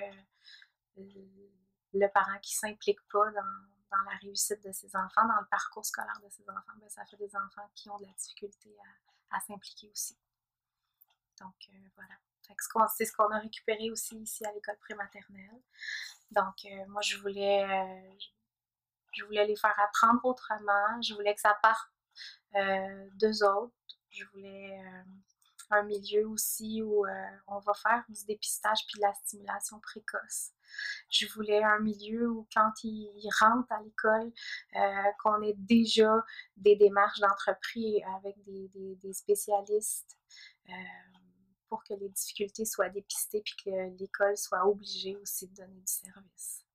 le 0.98 2.08
parent 2.08 2.40
qui 2.40 2.56
s'implique 2.56 3.02
pas 3.10 3.32
dans, 3.32 3.68
dans 3.92 4.02
la 4.10 4.18
réussite 4.22 4.64
de 4.64 4.72
ses 4.72 4.96
enfants, 4.96 5.26
dans 5.28 5.40
le 5.40 5.48
parcours 5.48 5.86
scolaire 5.86 6.20
de 6.24 6.30
ses 6.30 6.44
enfants, 6.50 6.78
ben, 6.80 6.90
ça 6.90 7.06
fait 7.06 7.18
des 7.18 7.36
enfants 7.36 7.70
qui 7.76 7.90
ont 7.90 7.98
de 7.98 8.06
la 8.06 8.14
difficulté 8.14 8.76
à, 9.32 9.38
à 9.38 9.40
s'impliquer 9.42 9.90
aussi. 9.90 10.18
Donc, 11.40 11.56
euh, 11.70 11.90
voilà. 11.96 12.16
C'est 12.90 13.06
ce 13.06 13.14
qu'on 13.14 13.32
a 13.32 13.40
récupéré 13.40 13.90
aussi 13.92 14.18
ici 14.18 14.46
à 14.46 14.52
l'école 14.52 14.78
prématernelle. 14.80 15.62
Donc, 16.32 16.68
moi, 16.90 17.02
je 17.02 17.16
voulais, 17.18 18.18
je 19.14 19.24
voulais 19.24 19.46
les 19.46 19.56
faire 19.56 19.80
apprendre 19.80 20.26
autrement. 20.26 21.02
Je 21.02 21.14
voulais 21.14 21.34
que 21.34 21.40
ça 21.40 21.58
parte 21.62 21.90
d'eux 22.54 23.44
autres. 23.44 23.74
Je 24.10 24.26
voulais 24.34 24.78
euh, 24.78 25.04
un 25.72 25.84
milieu 25.84 26.28
aussi 26.28 26.82
où 26.82 27.06
euh, 27.06 27.10
on 27.48 27.60
va 27.60 27.74
faire 27.74 28.04
du 28.10 28.26
dépistage 28.26 28.80
puis 28.88 29.00
de 29.00 29.06
la 29.06 29.14
stimulation 29.14 29.80
précoce. 29.80 30.52
Je 31.10 31.26
voulais 31.34 31.64
un 31.64 31.80
milieu 31.80 32.30
où 32.30 32.48
quand 32.54 32.72
ils 32.84 33.30
rentrent 33.40 33.72
à 33.72 33.82
l'école, 33.82 34.32
euh, 34.76 35.12
qu'on 35.24 35.42
ait 35.42 35.56
déjà 35.58 36.24
des 36.58 36.76
démarches 36.76 37.20
d'entreprise 37.20 38.02
avec 38.18 38.42
des, 38.44 38.70
des, 38.74 39.14
spécialistes 39.14 40.18
euh, 40.70 40.74
pour 41.68 41.84
que 41.84 41.94
les 41.94 42.10
difficultés 42.10 42.66
soient 42.66 42.90
dépistées 42.90 43.42
puis 43.42 43.56
que 43.66 43.98
l'école 43.98 44.38
soit 44.38 44.66
obligée 44.66 45.18
aussi 45.18 45.48
de 45.48 45.56
donner 45.56 45.80
du 45.80 45.92
service. 45.92 46.66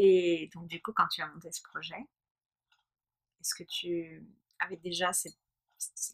Et 0.00 0.48
donc, 0.54 0.68
du 0.68 0.80
coup, 0.80 0.92
quand 0.92 1.08
tu 1.08 1.20
as 1.22 1.26
monté 1.26 1.50
ce 1.50 1.60
projet, 1.60 1.98
est-ce 3.40 3.52
que 3.52 3.64
tu 3.64 4.24
avais 4.60 4.76
déjà 4.76 5.10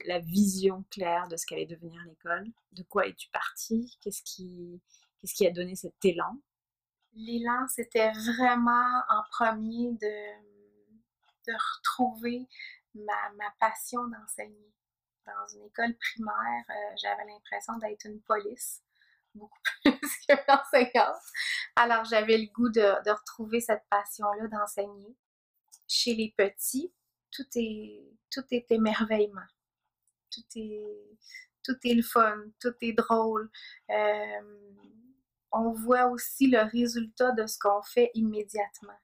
la 0.07 0.21
vision 0.21 0.85
claire 0.91 1.29
de 1.29 1.37
ce 1.37 1.45
qu'allait 1.45 1.67
devenir 1.67 2.03
l'école? 2.07 2.47
De 2.73 2.83
quoi 2.83 3.07
es-tu 3.07 3.29
partie? 3.29 3.99
Qu'est-ce 4.01 4.23
qui, 4.23 4.81
a 5.47 5.51
donné 5.51 5.77
cet 5.77 6.03
élan? 6.03 6.41
L'élan, 7.13 7.69
c'était 7.69 8.11
vraiment 8.13 9.03
en 9.11 9.23
premier 9.31 9.93
de, 9.93 11.53
retrouver 11.53 12.49
ma, 12.95 13.33
ma 13.37 13.51
passion 13.61 14.09
d'enseigner. 14.09 14.73
Dans 15.27 15.47
une 15.55 15.67
école 15.67 15.95
primaire, 15.97 16.65
euh, 16.71 16.97
j'avais 17.03 17.25
l'impression 17.27 17.77
d'être 17.79 18.07
une 18.07 18.21
police 18.23 18.84
beaucoup 19.35 19.59
plus 19.85 20.17
qu'une 20.27 20.37
enseignante. 20.49 21.23
Alors, 21.77 22.05
j'avais 22.05 22.39
le 22.39 22.53
goût 22.53 22.69
de, 22.69 23.05
de 23.05 23.11
retrouver 23.11 23.61
cette 23.61 23.85
passion-là 23.91 24.49
d'enseigner. 24.49 25.17
Chez 25.87 26.15
les 26.15 26.35
petits, 26.37 26.93
tout 27.31 27.47
est, 27.57 28.17
tout 28.31 28.45
est 28.51 28.71
émerveillement. 28.71 29.47
Tout 30.31 30.45
est, 30.57 31.19
tout 31.63 31.77
est 31.85 31.95
le 31.95 32.03
fun, 32.03 32.37
tout 32.61 32.75
est 32.81 32.93
drôle. 32.93 33.51
Euh, 33.91 34.75
on 35.53 35.73
voit 35.73 36.07
aussi 36.07 36.49
le 36.49 36.63
résultat 36.63 37.33
de 37.33 37.47
ce 37.47 37.59
qu'on 37.59 37.83
fait 37.83 38.11
immédiatement. 38.15 38.99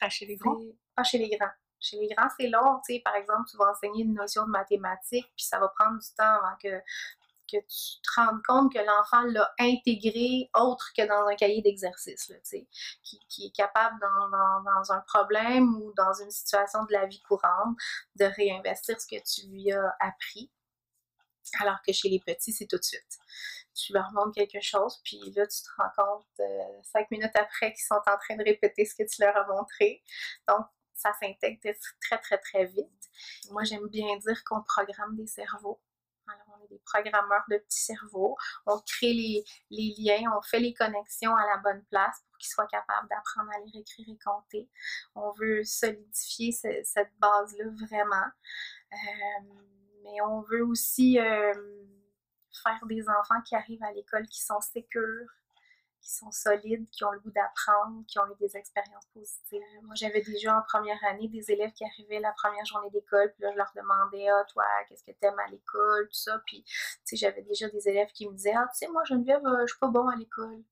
Pas 0.00 0.10
chez 0.10 0.26
les 0.26 0.36
grands? 0.36 0.60
Pas 0.94 1.04
chez 1.04 1.18
les 1.18 1.30
grands. 1.30 1.52
Chez 1.80 1.98
les 1.98 2.08
grands, 2.08 2.28
c'est 2.38 2.48
long. 2.48 2.80
Tu 2.86 2.94
sais, 2.94 3.00
par 3.04 3.14
exemple, 3.16 3.48
tu 3.50 3.56
vas 3.56 3.70
enseigner 3.70 4.04
une 4.04 4.14
notion 4.14 4.44
de 4.44 4.50
mathématiques, 4.50 5.30
puis 5.36 5.44
ça 5.44 5.58
va 5.58 5.68
prendre 5.68 5.98
du 5.98 6.08
temps 6.16 6.24
avant 6.24 6.56
que 6.62 6.82
que 7.50 7.56
tu 7.56 8.00
te 8.02 8.20
rendes 8.20 8.42
compte 8.46 8.72
que 8.72 8.78
l'enfant 8.78 9.22
l'a 9.22 9.52
intégré 9.58 10.50
autre 10.54 10.92
que 10.96 11.06
dans 11.06 11.26
un 11.26 11.36
cahier 11.36 11.62
d'exercice, 11.62 12.32
qui, 13.02 13.20
qui 13.28 13.46
est 13.46 13.56
capable 13.56 13.98
dans, 14.00 14.28
dans, 14.62 14.92
un 14.92 15.00
problème 15.00 15.74
ou 15.76 15.92
dans 15.96 16.12
une 16.22 16.30
situation 16.30 16.84
de 16.84 16.92
la 16.92 17.06
vie 17.06 17.22
courante 17.22 17.76
de 18.16 18.24
réinvestir 18.24 19.00
ce 19.00 19.06
que 19.06 19.22
tu 19.22 19.48
lui 19.48 19.72
as 19.72 19.96
appris. 20.00 20.50
Alors 21.60 21.80
que 21.86 21.92
chez 21.92 22.08
les 22.08 22.20
petits, 22.20 22.52
c'est 22.52 22.66
tout 22.66 22.78
de 22.78 22.84
suite. 22.84 23.18
Tu 23.74 23.92
leur 23.92 24.10
montres 24.12 24.32
quelque 24.34 24.60
chose, 24.60 25.00
puis 25.04 25.20
là, 25.36 25.46
tu 25.46 25.62
te 25.62 25.68
rends 25.76 25.90
compte 25.96 26.26
euh, 26.40 26.82
cinq 26.82 27.10
minutes 27.10 27.36
après 27.36 27.72
qu'ils 27.72 27.84
sont 27.84 27.94
en 27.94 28.16
train 28.18 28.36
de 28.36 28.42
répéter 28.42 28.84
ce 28.84 28.94
que 28.94 29.08
tu 29.08 29.22
leur 29.22 29.36
as 29.36 29.46
montré. 29.46 30.02
Donc, 30.48 30.66
ça 30.94 31.12
s'intègre 31.20 31.60
très, 32.00 32.18
très, 32.18 32.38
très 32.38 32.64
vite. 32.64 33.10
Moi, 33.50 33.64
j'aime 33.64 33.86
bien 33.88 34.16
dire 34.16 34.42
qu'on 34.44 34.62
programme 34.62 35.14
des 35.16 35.26
cerveaux 35.26 35.80
alors, 36.28 36.58
on 36.58 36.64
est 36.64 36.68
des 36.68 36.80
programmeurs 36.84 37.44
de 37.48 37.58
petits 37.58 37.82
cerveaux. 37.82 38.36
On 38.66 38.78
crée 38.80 39.12
les, 39.12 39.44
liens, 39.70 40.32
on 40.36 40.42
fait 40.42 40.60
les 40.60 40.74
connexions 40.74 41.34
à 41.34 41.46
la 41.46 41.58
bonne 41.58 41.84
place 41.84 42.22
pour 42.28 42.38
qu'ils 42.38 42.50
soient 42.50 42.66
capables 42.66 43.08
d'apprendre 43.08 43.50
à 43.54 43.60
lire, 43.60 43.80
écrire 43.80 44.06
et 44.08 44.18
compter. 44.24 44.68
On 45.14 45.30
veut 45.32 45.62
solidifier 45.64 46.52
cette 46.52 47.12
base-là 47.18 47.64
vraiment. 47.86 48.26
Euh, 48.92 49.42
mais 50.04 50.20
on 50.22 50.40
veut 50.42 50.64
aussi 50.64 51.18
euh, 51.18 51.52
faire 52.62 52.86
des 52.86 53.08
enfants 53.08 53.40
qui 53.44 53.54
arrivent 53.54 53.82
à 53.82 53.92
l'école 53.92 54.26
qui 54.26 54.42
sont 54.42 54.60
sécures, 54.60 55.28
qui 56.00 56.12
sont 56.12 56.30
solides, 56.30 56.88
qui 56.90 57.04
ont 57.04 57.10
le 57.10 57.18
goût 57.20 57.30
d'apprendre, 57.30 58.04
qui 58.06 58.18
ont 58.18 58.26
eu 58.26 58.36
des 58.38 58.56
expériences 58.56 59.06
positives. 59.12 59.60
Moi, 59.82 59.94
j'avais 59.96 60.22
déjà 60.22 60.56
en 60.56 60.62
première 60.62 61.02
année 61.04 61.28
des 61.28 61.50
élèves 61.50 61.72
qui 61.72 61.84
arrivaient 61.84 62.20
la 62.20 62.32
première 62.32 62.64
journée 62.64 62.90
d'école, 62.90 63.32
puis 63.32 63.42
là, 63.42 63.50
je 63.52 63.56
leur 63.56 63.72
demandais, 63.74 64.28
ah, 64.28 64.44
toi, 64.52 64.64
qu'est-ce 64.88 65.04
que 65.04 65.12
t'aimes 65.12 65.38
à 65.38 65.48
l'école, 65.50 66.06
tout 66.08 66.14
ça. 66.18 66.40
Puis, 66.46 66.62
tu 66.64 66.72
sais, 67.04 67.16
j'avais 67.16 67.42
déjà 67.42 67.68
des 67.68 67.88
élèves 67.88 68.10
qui 68.12 68.28
me 68.28 68.34
disaient, 68.34 68.54
ah, 68.54 68.68
tu 68.72 68.78
sais, 68.78 68.88
moi, 68.88 69.02
Geneviève, 69.04 69.44
euh, 69.44 69.62
je 69.62 69.72
suis 69.72 69.80
pas 69.80 69.88
bon 69.88 70.08
à 70.08 70.16
l'école. 70.16 70.62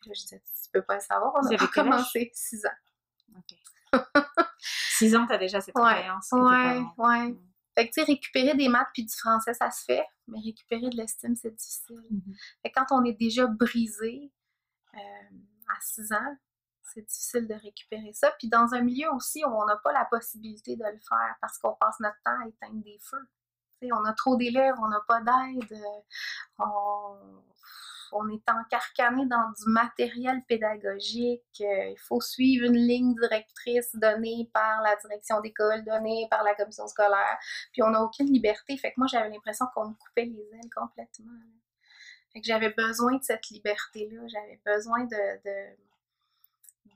Puis 0.00 0.10
là, 0.10 0.14
je 0.14 0.22
disais, 0.22 0.40
tu 0.40 0.70
peux 0.72 0.82
pas 0.82 0.94
le 0.94 1.00
savoir, 1.00 1.32
on 1.34 1.46
a 1.46 1.66
commencé 1.68 2.30
6 2.32 2.66
ans. 2.66 3.38
OK. 3.38 3.92
6 4.60 5.16
ans, 5.16 5.26
t'as 5.26 5.38
déjà 5.38 5.60
cette 5.60 5.76
expérience. 5.76 6.28
Ouais, 6.32 6.82
ouais. 6.98 7.34
Fait 7.74 7.88
que, 7.88 7.92
tu 7.92 8.00
sais, 8.00 8.04
récupérer 8.04 8.54
des 8.54 8.68
maths 8.68 8.88
puis 8.94 9.04
du 9.04 9.14
français, 9.14 9.52
ça 9.52 9.70
se 9.70 9.84
fait, 9.84 10.06
mais 10.28 10.40
récupérer 10.40 10.90
de 10.90 10.96
l'estime, 10.96 11.34
c'est 11.36 11.54
difficile. 11.54 12.04
Mm-hmm. 12.10 12.36
Fait 12.62 12.70
quand 12.70 12.86
on 12.90 13.04
est 13.04 13.18
déjà 13.18 13.46
brisé 13.46 14.32
euh, 14.94 15.36
à 15.68 15.80
6 15.80 16.12
ans, 16.12 16.36
c'est 16.82 17.02
difficile 17.02 17.46
de 17.46 17.54
récupérer 17.54 18.12
ça. 18.12 18.32
Puis 18.38 18.48
dans 18.48 18.74
un 18.74 18.80
milieu 18.80 19.12
aussi 19.12 19.44
où 19.44 19.48
on 19.48 19.66
n'a 19.66 19.76
pas 19.76 19.92
la 19.92 20.04
possibilité 20.06 20.76
de 20.76 20.84
le 20.84 20.98
faire 21.08 21.36
parce 21.40 21.58
qu'on 21.58 21.74
passe 21.74 22.00
notre 22.00 22.16
temps 22.24 22.38
à 22.42 22.48
éteindre 22.48 22.82
des 22.82 22.98
feux. 23.00 23.28
on 23.82 24.04
a 24.04 24.12
trop 24.14 24.36
d'élèves, 24.36 24.76
on 24.78 24.88
n'a 24.88 25.02
pas 25.06 25.20
d'aide, 25.20 25.72
euh, 25.72 26.00
on 26.58 27.42
on 28.12 28.28
est 28.28 28.48
encarcané 28.48 29.26
dans 29.26 29.50
du 29.50 29.70
matériel 29.70 30.42
pédagogique. 30.46 31.42
Euh, 31.60 31.90
il 31.90 31.98
faut 31.98 32.20
suivre 32.20 32.66
une 32.66 32.76
ligne 32.76 33.14
directrice 33.14 33.94
donnée 33.94 34.50
par 34.52 34.82
la 34.82 34.96
direction 34.96 35.40
d'école, 35.40 35.84
donnée 35.84 36.26
par 36.30 36.42
la 36.42 36.54
commission 36.54 36.86
scolaire. 36.86 37.38
Puis 37.72 37.82
on 37.82 37.90
n'a 37.90 38.02
aucune 38.02 38.32
liberté. 38.32 38.76
Fait 38.76 38.90
que 38.90 38.94
moi, 38.98 39.06
j'avais 39.06 39.30
l'impression 39.30 39.66
qu'on 39.74 39.88
me 39.88 39.94
coupait 39.94 40.24
les 40.24 40.48
ailes 40.54 40.70
complètement. 40.74 41.32
Fait 42.32 42.40
que 42.40 42.46
j'avais 42.46 42.70
besoin 42.70 43.16
de 43.16 43.22
cette 43.22 43.48
liberté-là. 43.48 44.26
J'avais 44.28 44.60
besoin 44.64 45.04
de, 45.04 45.40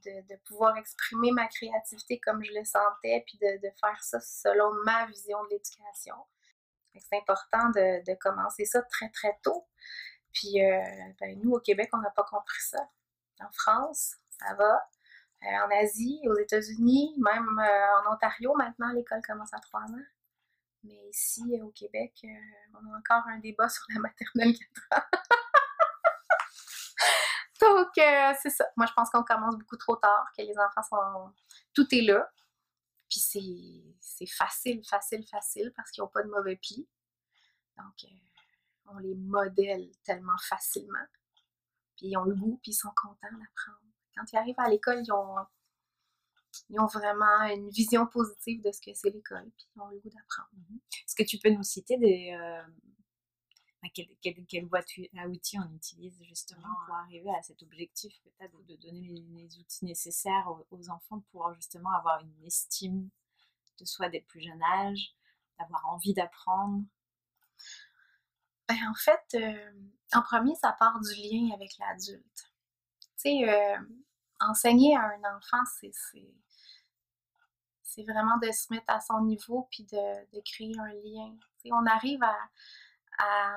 de, 0.04 0.36
pouvoir 0.46 0.76
exprimer 0.76 1.30
ma 1.32 1.46
créativité 1.46 2.18
comme 2.20 2.42
je 2.42 2.52
le 2.52 2.64
sentais, 2.64 3.22
puis 3.26 3.38
de, 3.38 3.70
faire 3.80 4.02
ça 4.02 4.20
selon 4.20 4.72
ma 4.84 5.06
vision 5.06 5.42
de 5.44 5.50
l'éducation. 5.50 6.16
C'est 6.94 7.16
important 7.16 7.70
de, 7.70 8.04
de, 8.04 8.14
commencer 8.18 8.64
ça 8.64 8.82
très, 8.82 9.08
très 9.10 9.38
tôt. 9.42 9.66
Puis 10.32 10.64
euh, 10.64 10.80
ben, 11.20 11.38
nous, 11.42 11.52
au 11.52 11.60
Québec, 11.60 11.90
on 11.92 11.98
n'a 11.98 12.10
pas 12.10 12.24
compris 12.24 12.60
ça. 12.60 12.88
En 13.40 13.50
France, 13.52 14.16
ça 14.28 14.54
va. 14.54 14.88
Euh, 15.42 15.64
en 15.64 15.70
Asie, 15.82 16.20
aux 16.26 16.36
États-Unis, 16.36 17.14
même 17.18 17.58
euh, 17.58 18.08
en 18.08 18.14
Ontario, 18.14 18.54
maintenant, 18.54 18.92
l'école 18.92 19.22
commence 19.22 19.52
à 19.54 19.58
trois 19.58 19.82
ans. 19.82 20.04
Mais 20.84 21.08
ici, 21.10 21.60
au 21.62 21.70
Québec, 21.70 22.24
on 22.74 22.92
a 22.92 22.98
encore 22.98 23.26
un 23.28 23.38
débat 23.38 23.68
sur 23.68 23.84
la 23.94 24.00
maternelle 24.00 24.54
4 24.90 25.02
ans. 25.02 25.18
Donc, 27.60 27.88
c'est 28.40 28.50
ça. 28.50 28.66
Moi, 28.76 28.86
je 28.86 28.92
pense 28.94 29.10
qu'on 29.10 29.22
commence 29.22 29.58
beaucoup 29.58 29.76
trop 29.76 29.96
tard, 29.96 30.32
que 30.34 30.42
les 30.42 30.58
enfants 30.58 30.82
sont... 30.82 31.34
Tout 31.74 31.86
est 31.94 32.00
là. 32.00 32.30
Puis 33.10 33.20
c'est 34.00 34.26
facile, 34.26 34.82
facile, 34.88 35.26
facile, 35.26 35.72
parce 35.76 35.90
qu'ils 35.90 36.02
n'ont 36.02 36.08
pas 36.08 36.22
de 36.22 36.30
mauvais 36.30 36.56
plis. 36.56 36.88
Donc, 37.76 38.10
on 38.94 38.98
les 38.98 39.14
modèle 39.14 39.90
tellement 40.04 40.38
facilement. 40.48 41.06
Puis 41.96 42.08
ils 42.08 42.16
ont 42.16 42.24
le 42.24 42.34
goût, 42.34 42.58
puis 42.62 42.72
ils 42.72 42.74
sont 42.74 42.92
contents 42.96 43.16
d'apprendre. 43.22 43.80
Quand 44.16 44.24
ils 44.32 44.36
arrivent 44.36 44.54
à 44.58 44.68
l'école, 44.68 45.02
ils 45.04 45.12
ont, 45.12 45.36
ils 46.68 46.80
ont 46.80 46.86
vraiment 46.86 47.42
une 47.54 47.70
vision 47.70 48.06
positive 48.06 48.62
de 48.62 48.72
ce 48.72 48.80
que 48.80 48.94
c'est 48.94 49.10
l'école, 49.10 49.50
puis 49.56 49.66
ils 49.74 49.80
ont 49.80 49.88
le 49.88 49.98
goût 49.98 50.10
d'apprendre. 50.10 50.50
Mhm. 50.52 50.80
Est-ce 51.04 51.14
que 51.14 51.22
tu 51.22 51.38
peux 51.38 51.50
nous 51.50 51.62
citer 51.62 51.96
des... 51.98 52.36
Euh, 52.38 52.62
quelle, 53.94 54.08
quelle, 54.46 54.68
outils 55.26 55.58
on 55.58 55.74
utilise 55.74 56.22
justement 56.24 56.68
pour 56.84 56.94
arriver 56.96 57.30
à 57.30 57.42
cet 57.42 57.62
objectif 57.62 58.12
peut-être 58.22 58.62
de, 58.66 58.76
donner 58.76 59.00
les, 59.00 59.58
outils 59.58 59.86
nécessaires 59.86 60.46
aux, 60.70 60.90
enfants 60.90 61.24
pour 61.32 61.52
justement 61.54 61.90
avoir 61.94 62.20
une 62.20 62.44
estime 62.44 63.08
de 63.78 63.84
soi 63.86 64.10
dès 64.10 64.18
le 64.18 64.24
plus 64.26 64.42
jeune 64.42 64.62
âge, 64.62 65.14
d'avoir 65.58 65.86
envie 65.86 66.12
d'apprendre? 66.12 66.84
Ben, 68.70 68.88
en 68.88 68.94
fait, 68.94 69.24
euh, 69.34 69.72
en 70.12 70.22
premier, 70.22 70.54
ça 70.54 70.72
part 70.78 71.00
du 71.00 71.14
lien 71.14 71.52
avec 71.54 71.76
l'adulte. 71.78 72.52
Tu 73.00 73.08
sais, 73.16 73.48
euh, 73.48 73.78
enseigner 74.38 74.96
à 74.96 75.02
un 75.02 75.36
enfant, 75.36 75.62
c'est, 75.80 75.90
vraiment 78.08 78.38
de 78.38 78.50
se 78.50 78.72
mettre 78.72 78.86
à 78.88 79.00
son 79.00 79.22
niveau 79.22 79.68
puis 79.70 79.84
de, 79.84 80.40
créer 80.42 80.72
un 80.78 80.92
lien. 81.04 81.36
On 81.72 81.84
arrive 81.86 82.22
à, 82.22 83.56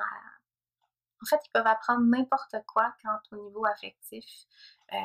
En 1.21 1.25
fait, 1.25 1.39
ils 1.45 1.51
peuvent 1.53 1.67
apprendre 1.67 2.01
n'importe 2.01 2.55
quoi 2.67 2.93
quand 3.03 3.19
au 3.37 3.47
niveau 3.47 3.65
affectif, 3.65 4.25
euh, 4.91 4.97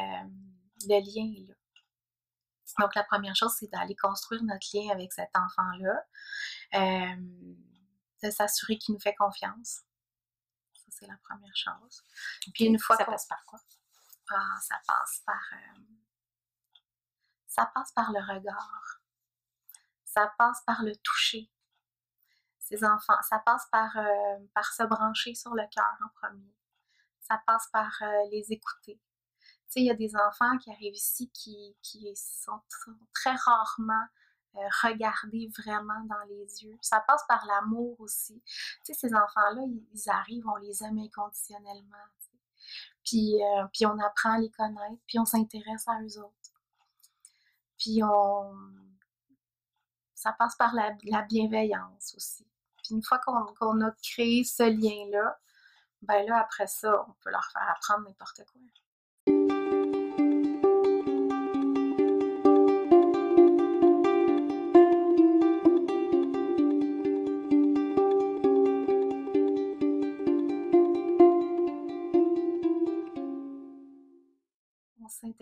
le 0.89 1.01
lien 1.01 1.33
est 1.37 1.49
là. 1.49 1.55
Donc, 2.81 2.95
la 2.95 3.05
première 3.05 3.37
chose, 3.37 3.55
c'est 3.59 3.71
d'aller 3.71 3.95
construire 3.95 4.43
notre 4.43 4.67
lien 4.75 4.91
avec 4.91 5.13
cet 5.13 5.31
enfant-là, 5.35 6.05
de 8.23 8.31
s'assurer 8.31 8.79
qu'il 8.79 8.95
nous 8.95 9.01
fait 9.01 9.15
confiance 9.15 9.83
c'est 10.99 11.07
la 11.07 11.17
première 11.19 11.57
chose. 11.57 12.03
Puis 12.53 12.65
une 12.65 12.79
fois 12.79 12.97
ça 12.97 13.05
passe 13.05 13.27
par 13.27 13.45
quoi? 13.45 13.61
Ah, 14.31 14.59
ça 14.61 14.77
passe 14.87 15.23
par 15.25 15.43
euh, 15.53 15.81
ça 17.47 17.67
passe 17.75 17.93
par 17.93 18.13
le 18.13 18.21
regard. 18.21 19.01
Ça 20.05 20.33
passe 20.39 20.63
par 20.67 20.83
le 20.83 20.95
toucher. 20.97 21.51
ces 22.61 22.85
enfants. 22.85 23.21
Ça 23.23 23.39
passe 23.39 23.67
par, 23.73 23.97
euh, 23.97 24.39
par 24.55 24.73
se 24.73 24.83
brancher 24.83 25.35
sur 25.35 25.55
le 25.55 25.65
cœur 25.75 25.97
en 26.05 26.09
premier. 26.21 26.55
Ça 27.21 27.43
passe 27.47 27.67
par 27.73 27.91
euh, 28.03 28.29
les 28.31 28.53
écouter. 28.53 29.01
Tu 29.41 29.51
sais, 29.69 29.81
il 29.81 29.87
y 29.87 29.91
a 29.91 29.95
des 29.95 30.15
enfants 30.17 30.57
qui 30.59 30.71
arrivent 30.71 30.95
ici 30.95 31.31
qui, 31.31 31.77
qui 31.83 32.15
sont 32.17 32.61
très 33.15 33.35
rarement 33.35 34.07
euh, 34.57 34.61
regardés 34.83 35.51
vraiment 35.59 36.01
dans 36.05 36.25
les 36.29 36.65
yeux. 36.65 36.77
Ça 36.81 37.01
passe 37.01 37.23
par 37.29 37.45
l'amour 37.47 37.97
aussi. 38.01 38.43
Tu 38.85 38.93
sais, 38.93 38.95
ces 38.95 39.15
enfants-là, 39.15 39.63
ils, 39.67 40.11
arrivent, 40.11 40.47
on 40.49 40.57
les 40.57 40.83
aime 40.83 40.99
inconditionnellement. 40.99 41.97
Puis, 43.05 43.37
puis 43.73 43.87
on 43.87 43.99
apprend 44.01 44.33
à 44.33 44.39
les 44.39 44.51
connaître, 44.51 45.01
puis 45.07 45.19
on 45.19 45.25
s'intéresse 45.25 45.89
à 45.89 46.03
eux 46.03 46.19
autres. 46.19 46.53
Puis 47.79 48.03
on... 48.03 48.55
Ça 50.15 50.33
passe 50.33 50.57
par 50.57 50.75
la, 50.75 50.93
la 51.05 51.23
bienveillance 51.23 52.15
aussi 52.17 52.49
une 52.91 53.03
fois 53.03 53.19
qu'on 53.19 53.81
a 53.81 53.91
créé 54.03 54.45
ce 54.45 54.63
lien-là, 54.63 55.39
ben 56.03 56.25
là, 56.27 56.39
après 56.39 56.67
ça, 56.67 57.05
on 57.09 57.13
peut 57.23 57.31
leur 57.31 57.49
faire 57.53 57.69
apprendre 57.71 58.07
n'importe 58.07 58.43
quoi. 58.45 58.61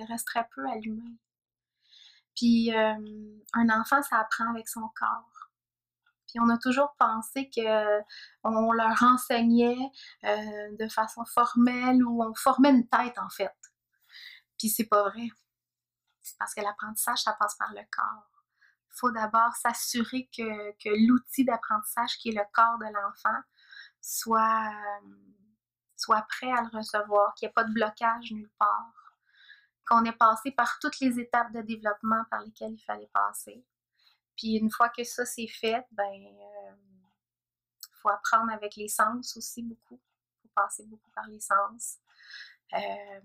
S'intéresse 0.06 0.24
très 0.24 0.46
peu 0.54 0.66
à 0.68 0.76
l'humain. 0.76 1.14
Puis 2.34 2.74
euh, 2.74 2.94
un 3.54 3.70
enfant, 3.70 4.02
ça 4.02 4.18
apprend 4.18 4.50
avec 4.50 4.68
son 4.68 4.88
corps 4.94 5.36
on 6.40 6.48
a 6.48 6.58
toujours 6.58 6.94
pensé 6.98 7.50
que 7.54 8.02
on 8.42 8.72
leur 8.72 9.02
enseignait 9.02 9.90
euh, 10.24 10.76
de 10.78 10.88
façon 10.88 11.24
formelle 11.24 12.04
ou 12.04 12.22
on 12.22 12.34
formait 12.34 12.70
une 12.70 12.88
tête 12.88 13.18
en 13.18 13.28
fait. 13.28 13.54
Puis 14.58 14.68
c'est 14.68 14.86
pas 14.86 15.02
vrai. 15.02 15.28
C'est 16.22 16.36
parce 16.38 16.54
que 16.54 16.60
l'apprentissage, 16.60 17.22
ça 17.22 17.34
passe 17.38 17.56
par 17.56 17.72
le 17.72 17.82
corps. 17.94 18.44
Il 18.90 18.98
faut 18.98 19.10
d'abord 19.10 19.54
s'assurer 19.54 20.28
que, 20.36 21.06
l'outil 21.06 21.44
d'apprentissage 21.44 22.16
qui 22.18 22.30
est 22.30 22.32
le 22.32 22.44
corps 22.52 22.78
de 22.78 22.86
l'enfant 22.86 23.38
euh, 24.28 25.06
soit 25.96 26.22
prêt 26.22 26.50
à 26.50 26.62
le 26.62 26.76
recevoir, 26.76 27.34
qu'il 27.34 27.46
n'y 27.46 27.50
ait 27.50 27.52
pas 27.52 27.64
de 27.64 27.72
blocage 27.72 28.32
nulle 28.32 28.50
part, 28.58 29.05
qu'on 29.88 30.04
ait 30.04 30.12
passé 30.12 30.50
par 30.50 30.78
toutes 30.80 31.00
les 31.00 31.18
étapes 31.20 31.52
de 31.52 31.62
développement 31.62 32.24
par 32.30 32.42
lesquelles 32.42 32.72
il 32.72 32.84
fallait 32.84 33.10
passer 33.12 33.64
puis 34.36 34.56
une 34.56 34.70
fois 34.70 34.90
que 34.90 35.02
ça 35.02 35.24
c'est 35.24 35.48
fait, 35.48 35.84
ben 35.92 36.04
euh, 36.04 36.72
faut 38.02 38.10
apprendre 38.10 38.52
avec 38.52 38.76
les 38.76 38.88
sens 38.88 39.36
aussi 39.36 39.62
beaucoup. 39.62 40.00
Faut 40.42 40.48
passer 40.54 40.84
beaucoup 40.84 41.10
par 41.10 41.26
les 41.26 41.40
sens. 41.40 41.98
Euh, 42.74 43.20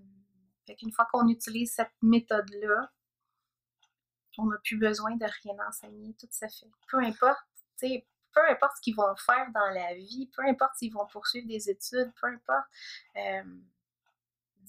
fait 0.66 0.76
qu'une 0.76 0.92
fois 0.92 1.06
qu'on 1.12 1.28
utilise 1.28 1.72
cette 1.74 1.92
méthode-là, 2.00 2.90
on 4.38 4.46
n'a 4.46 4.56
plus 4.64 4.78
besoin 4.78 5.14
de 5.16 5.26
rien 5.42 5.54
enseigner, 5.68 6.14
tout 6.14 6.28
ça 6.30 6.48
fait. 6.48 6.70
Peu 6.88 6.98
importe, 6.98 7.44
peu 7.78 8.50
importe 8.50 8.76
ce 8.76 8.80
qu'ils 8.80 8.96
vont 8.96 9.14
faire 9.16 9.50
dans 9.52 9.68
la 9.74 9.94
vie, 9.94 10.30
peu 10.34 10.42
importe 10.46 10.76
s'ils 10.76 10.92
vont 10.92 11.06
poursuivre 11.06 11.46
des 11.46 11.68
études, 11.68 12.12
peu 12.18 12.28
importe. 12.28 12.66
Euh, 13.16 13.60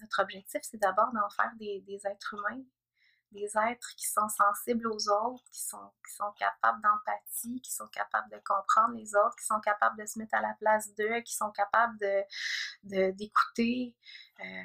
notre 0.01 0.21
objectif, 0.21 0.61
c'est 0.63 0.77
d'abord 0.77 1.11
d'en 1.13 1.29
faire 1.29 1.51
des, 1.57 1.81
des, 1.81 2.05
êtres 2.07 2.33
humains 2.33 2.63
des 3.33 3.49
êtres 3.57 3.93
qui 3.97 4.07
sont 4.07 4.29
sensibles 4.29 4.87
aux 4.87 5.09
autres, 5.09 5.43
qui 5.51 5.61
sont, 5.61 5.91
qui 6.07 6.13
sont 6.13 6.31
capables 6.37 6.81
d'empathie, 6.81 7.61
qui 7.61 7.73
sont 7.73 7.87
capables 7.87 8.29
de 8.31 8.37
comprendre 8.45 8.95
les 8.95 9.15
autres, 9.15 9.35
qui 9.37 9.45
sont 9.45 9.59
capables 9.59 9.99
de 9.99 10.05
se 10.05 10.19
mettre 10.19 10.35
à 10.35 10.41
la 10.41 10.53
place 10.59 10.93
d'eux, 10.95 11.19
qui 11.21 11.35
sont 11.35 11.51
capables 11.51 11.97
de, 11.99 13.11
d'écouter. 13.11 13.95
Euh, 14.39 14.63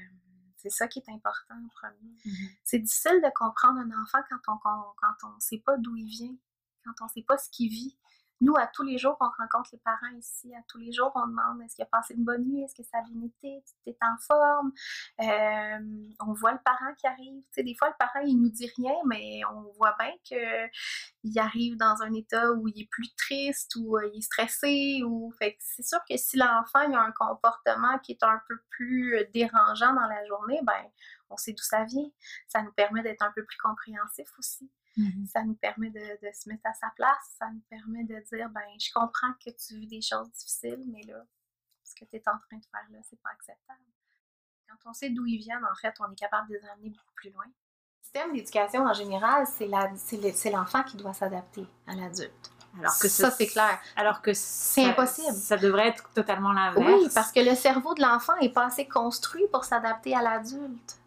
c'est 0.57 0.71
ça 0.71 0.87
qui 0.87 0.99
est 0.99 1.09
important 1.11 1.55
en 1.55 1.69
premier. 1.69 2.15
Mm-hmm. 2.25 2.57
C'est 2.65 2.79
difficile 2.79 3.21
de 3.23 3.31
comprendre 3.35 3.81
un 3.81 4.03
enfant 4.03 4.19
quand 4.29 4.55
on 4.55 4.59
quand 4.59 5.29
on 5.29 5.41
sait 5.41 5.63
pas 5.65 5.77
d'où 5.79 5.97
il 5.97 6.09
vient, 6.09 6.37
quand 6.85 7.05
on 7.05 7.09
sait 7.09 7.23
pas 7.23 7.39
ce 7.39 7.49
qu'il 7.51 7.71
vit. 7.71 7.99
Nous, 8.41 8.57
à 8.57 8.69
tous 8.69 8.85
les 8.85 8.99
jours, 8.99 9.17
on 9.21 9.25
rencontre 9.25 9.71
les 9.73 9.81
parents 9.81 10.15
ici. 10.17 10.55
À 10.55 10.61
tous 10.69 10.79
les 10.79 10.93
jours, 10.93 11.11
on 11.17 11.27
demande 11.27 11.61
est-ce 11.63 11.75
qu'il 11.75 11.83
a 11.83 11.87
passé 11.87 12.15
une 12.15 12.25
bonne 12.25 12.45
nuit, 12.45 12.63
est-ce 12.63 12.75
que 12.75 12.85
ça 12.85 12.99
a 12.99 13.03
bien 13.03 13.27
été, 13.27 13.65
tu 13.85 13.91
es 13.91 13.97
en 14.01 14.17
forme? 14.19 14.73
Euh, 15.21 16.15
on 16.21 16.33
voit 16.35 16.53
le 16.53 16.61
parent 16.65 16.95
qui 16.97 17.07
arrive. 17.09 17.43
Tu 17.43 17.49
sais, 17.53 17.63
des 17.65 17.75
fois, 17.75 17.89
le 17.89 17.95
parent, 17.99 18.21
il 18.25 18.41
nous 18.41 18.51
dit 18.51 18.71
rien, 18.77 18.95
mais 19.07 19.41
on 19.53 19.73
voit 19.73 19.97
bien 19.99 20.13
qu'il 20.23 21.39
arrive 21.39 21.77
dans 21.77 22.01
un 22.03 22.13
état 22.13 22.53
où 22.53 22.69
il 22.69 22.83
est 22.83 22.89
plus 22.91 23.13
triste 23.17 23.75
ou 23.77 23.97
euh, 23.97 24.09
il 24.13 24.19
est 24.19 24.23
stressé. 24.23 25.03
Ou... 25.05 25.33
Fait 25.39 25.57
c'est 25.59 25.85
sûr 25.85 25.99
que 26.09 26.17
si 26.17 26.37
l'enfant 26.37 26.93
a 26.93 27.01
un 27.01 27.13
comportement 27.13 27.99
qui 27.99 28.13
est 28.13 28.23
un 28.23 28.41
peu 28.49 28.57
plus 28.71 29.17
euh, 29.17 29.25
dérangeant 29.35 29.95
dans 29.95 30.07
la 30.07 30.25
journée, 30.27 30.61
ben 30.63 30.85
on 31.31 31.37
sait 31.37 31.53
d'où 31.53 31.65
ça 31.65 31.85
vient. 31.85 32.09
Ça 32.47 32.63
nous 32.63 32.73
permet 32.73 33.03
d'être 33.03 33.23
un 33.23 33.33
peu 33.35 33.45
plus 33.45 33.59
compréhensif 33.59 34.29
aussi. 34.39 34.71
Mm-hmm. 34.99 35.27
Ça 35.29 35.45
nous 35.45 35.55
permet 35.55 35.91
de, 35.91 36.19
se 36.35 36.49
mettre 36.49 36.67
à 36.67 36.75
sa 36.75 36.89
place. 36.97 37.35
Ça 37.39 37.49
nous 37.53 37.63
permet 37.71 38.05
de 38.05 38.17
dire, 38.33 38.49
ben, 38.51 38.67
je 38.79 38.93
comprends 38.93 39.33
que 39.45 39.51
tu 39.51 39.79
vis 39.79 39.87
des 39.87 40.03
choses 40.03 40.31
difficiles, 40.33 40.85
mais 40.89 41.03
là, 41.03 41.23
ce 41.85 41.95
que 41.95 42.05
tu 42.05 42.17
es 42.17 42.23
en 42.29 42.39
train 42.39 42.57
de 42.57 42.67
faire 42.71 42.87
là, 42.91 42.99
c'est 43.09 43.21
pas 43.21 43.31
acceptable. 43.31 43.79
Quand 44.69 44.91
on 44.91 44.93
sait 44.93 45.11
d'où 45.11 45.25
ils 45.25 45.39
viennent, 45.39 45.65
en 45.65 45.75
fait, 45.77 45.95
on 46.01 46.13
est 46.13 46.19
capable 46.19 46.49
de 46.49 46.55
les 46.55 46.69
amener 46.69 46.91
beaucoup 46.91 47.15
plus 47.15 47.31
loin. 47.31 47.45
Le 47.47 48.03
système 48.03 48.33
d'éducation 48.33 48.85
en 48.85 48.93
général, 48.93 49.47
c'est 49.47 50.51
l'enfant 50.51 50.83
qui 50.83 50.97
doit 50.97 51.15
s'adapter 51.15 51.67
à 51.87 51.95
l'adulte. 51.95 52.53
Alors 52.79 52.99
que 52.99 53.09
ça, 53.09 53.31
c'est 53.31 53.47
clair. 53.47 53.81
Alors 53.97 54.21
que 54.21 54.33
c'est 54.35 54.85
impossible. 54.85 55.33
Ça 55.33 55.57
devrait 55.57 55.89
être 55.89 56.13
totalement 56.13 56.53
l'inverse. 56.53 57.03
Oui, 57.03 57.09
parce 57.15 57.33
que 57.33 57.41
le 57.41 57.55
cerveau 57.55 57.95
de 57.95 58.03
l'enfant 58.03 58.35
n'est 58.41 58.53
pas 58.53 58.67
assez 58.67 58.87
construit 58.87 59.47
pour 59.51 59.65
s'adapter 59.65 60.15
à 60.15 60.23
l'adulte. 60.23 60.99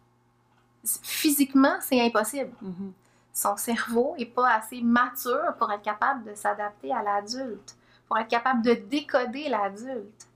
Physiquement, 1.02 1.78
c'est 1.80 2.00
impossible. 2.00 2.52
Mm-hmm 2.62 2.92
son 3.32 3.56
cerveau 3.56 4.14
n'est 4.18 4.26
pas 4.26 4.54
assez 4.54 4.82
mature 4.82 5.54
pour 5.58 5.70
être 5.72 5.82
capable 5.82 6.24
de 6.24 6.34
s'adapter 6.34 6.92
à 6.92 7.02
l'adulte, 7.02 7.76
pour 8.06 8.18
être 8.18 8.28
capable 8.28 8.62
de 8.62 8.74
décoder 8.74 9.48
l'adulte. 9.48 10.28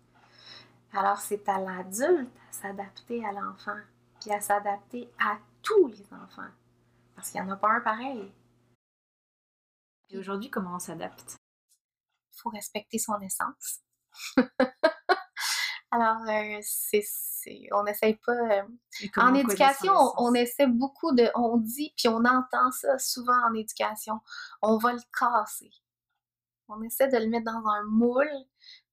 Alors 0.93 1.19
c'est 1.19 1.47
à 1.49 1.59
l'adulte 1.59 2.31
à 2.49 2.53
s'adapter 2.53 3.25
à 3.25 3.33
l'enfant, 3.33 3.79
puis 4.21 4.33
à 4.33 4.41
s'adapter 4.41 5.11
à 5.19 5.39
tous 5.63 5.89
les 5.89 6.07
enfants, 6.13 6.51
parce 7.15 7.31
qu'il 7.31 7.43
n'y 7.43 7.51
en 7.51 7.53
a 7.53 7.57
pas 7.57 7.73
un 7.73 7.81
pareil. 7.81 8.33
Et 10.09 10.19
aujourd'hui, 10.19 10.51
comment 10.51 10.77
on 10.77 10.79
s'adapte? 10.79 11.37
Il 12.33 12.41
faut 12.41 12.51
respecter 12.51 12.99
son 12.99 13.21
essence. 13.21 13.81
Alors, 15.93 16.23
euh, 16.29 16.59
c'est, 16.63 17.05
on 17.73 17.85
n'essaye 17.85 18.17
pas. 18.17 18.33
Euh, 18.33 18.63
en 19.17 19.35
éducation, 19.35 19.93
on, 20.19 20.35
essaie 20.35 20.67
beaucoup 20.67 21.15
de. 21.15 21.31
On 21.35 21.59
dit, 21.59 21.93
puis 21.97 22.09
on 22.09 22.25
entend 22.25 22.73
ça 22.73 22.99
souvent 22.99 23.41
en 23.49 23.55
éducation, 23.55 24.21
on 24.63 24.79
va 24.79 24.93
le 24.93 25.01
casser. 25.17 25.71
On 26.69 26.83
essaie 26.83 27.09
de 27.09 27.17
le 27.19 27.29
mettre 27.29 27.45
dans 27.45 27.67
un 27.69 27.85
moule, 27.85 28.29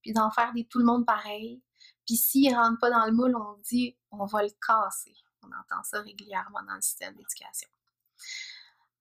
puis 0.01 0.13
d'en 0.13 0.29
faire 0.29 0.53
des 0.53 0.65
tout 0.65 0.79
le 0.79 0.85
monde 0.85 1.05
pareil. 1.05 1.61
Puis 2.05 2.15
s'il 2.15 2.51
ne 2.51 2.57
rentre 2.57 2.79
pas 2.79 2.91
dans 2.91 3.05
le 3.05 3.11
moule, 3.11 3.35
on 3.35 3.57
dit 3.63 3.97
on 4.11 4.25
va 4.25 4.43
le 4.43 4.51
casser. 4.65 5.15
On 5.41 5.47
entend 5.47 5.83
ça 5.83 6.01
régulièrement 6.01 6.61
dans 6.67 6.75
le 6.75 6.81
système 6.81 7.15
d'éducation. 7.15 7.69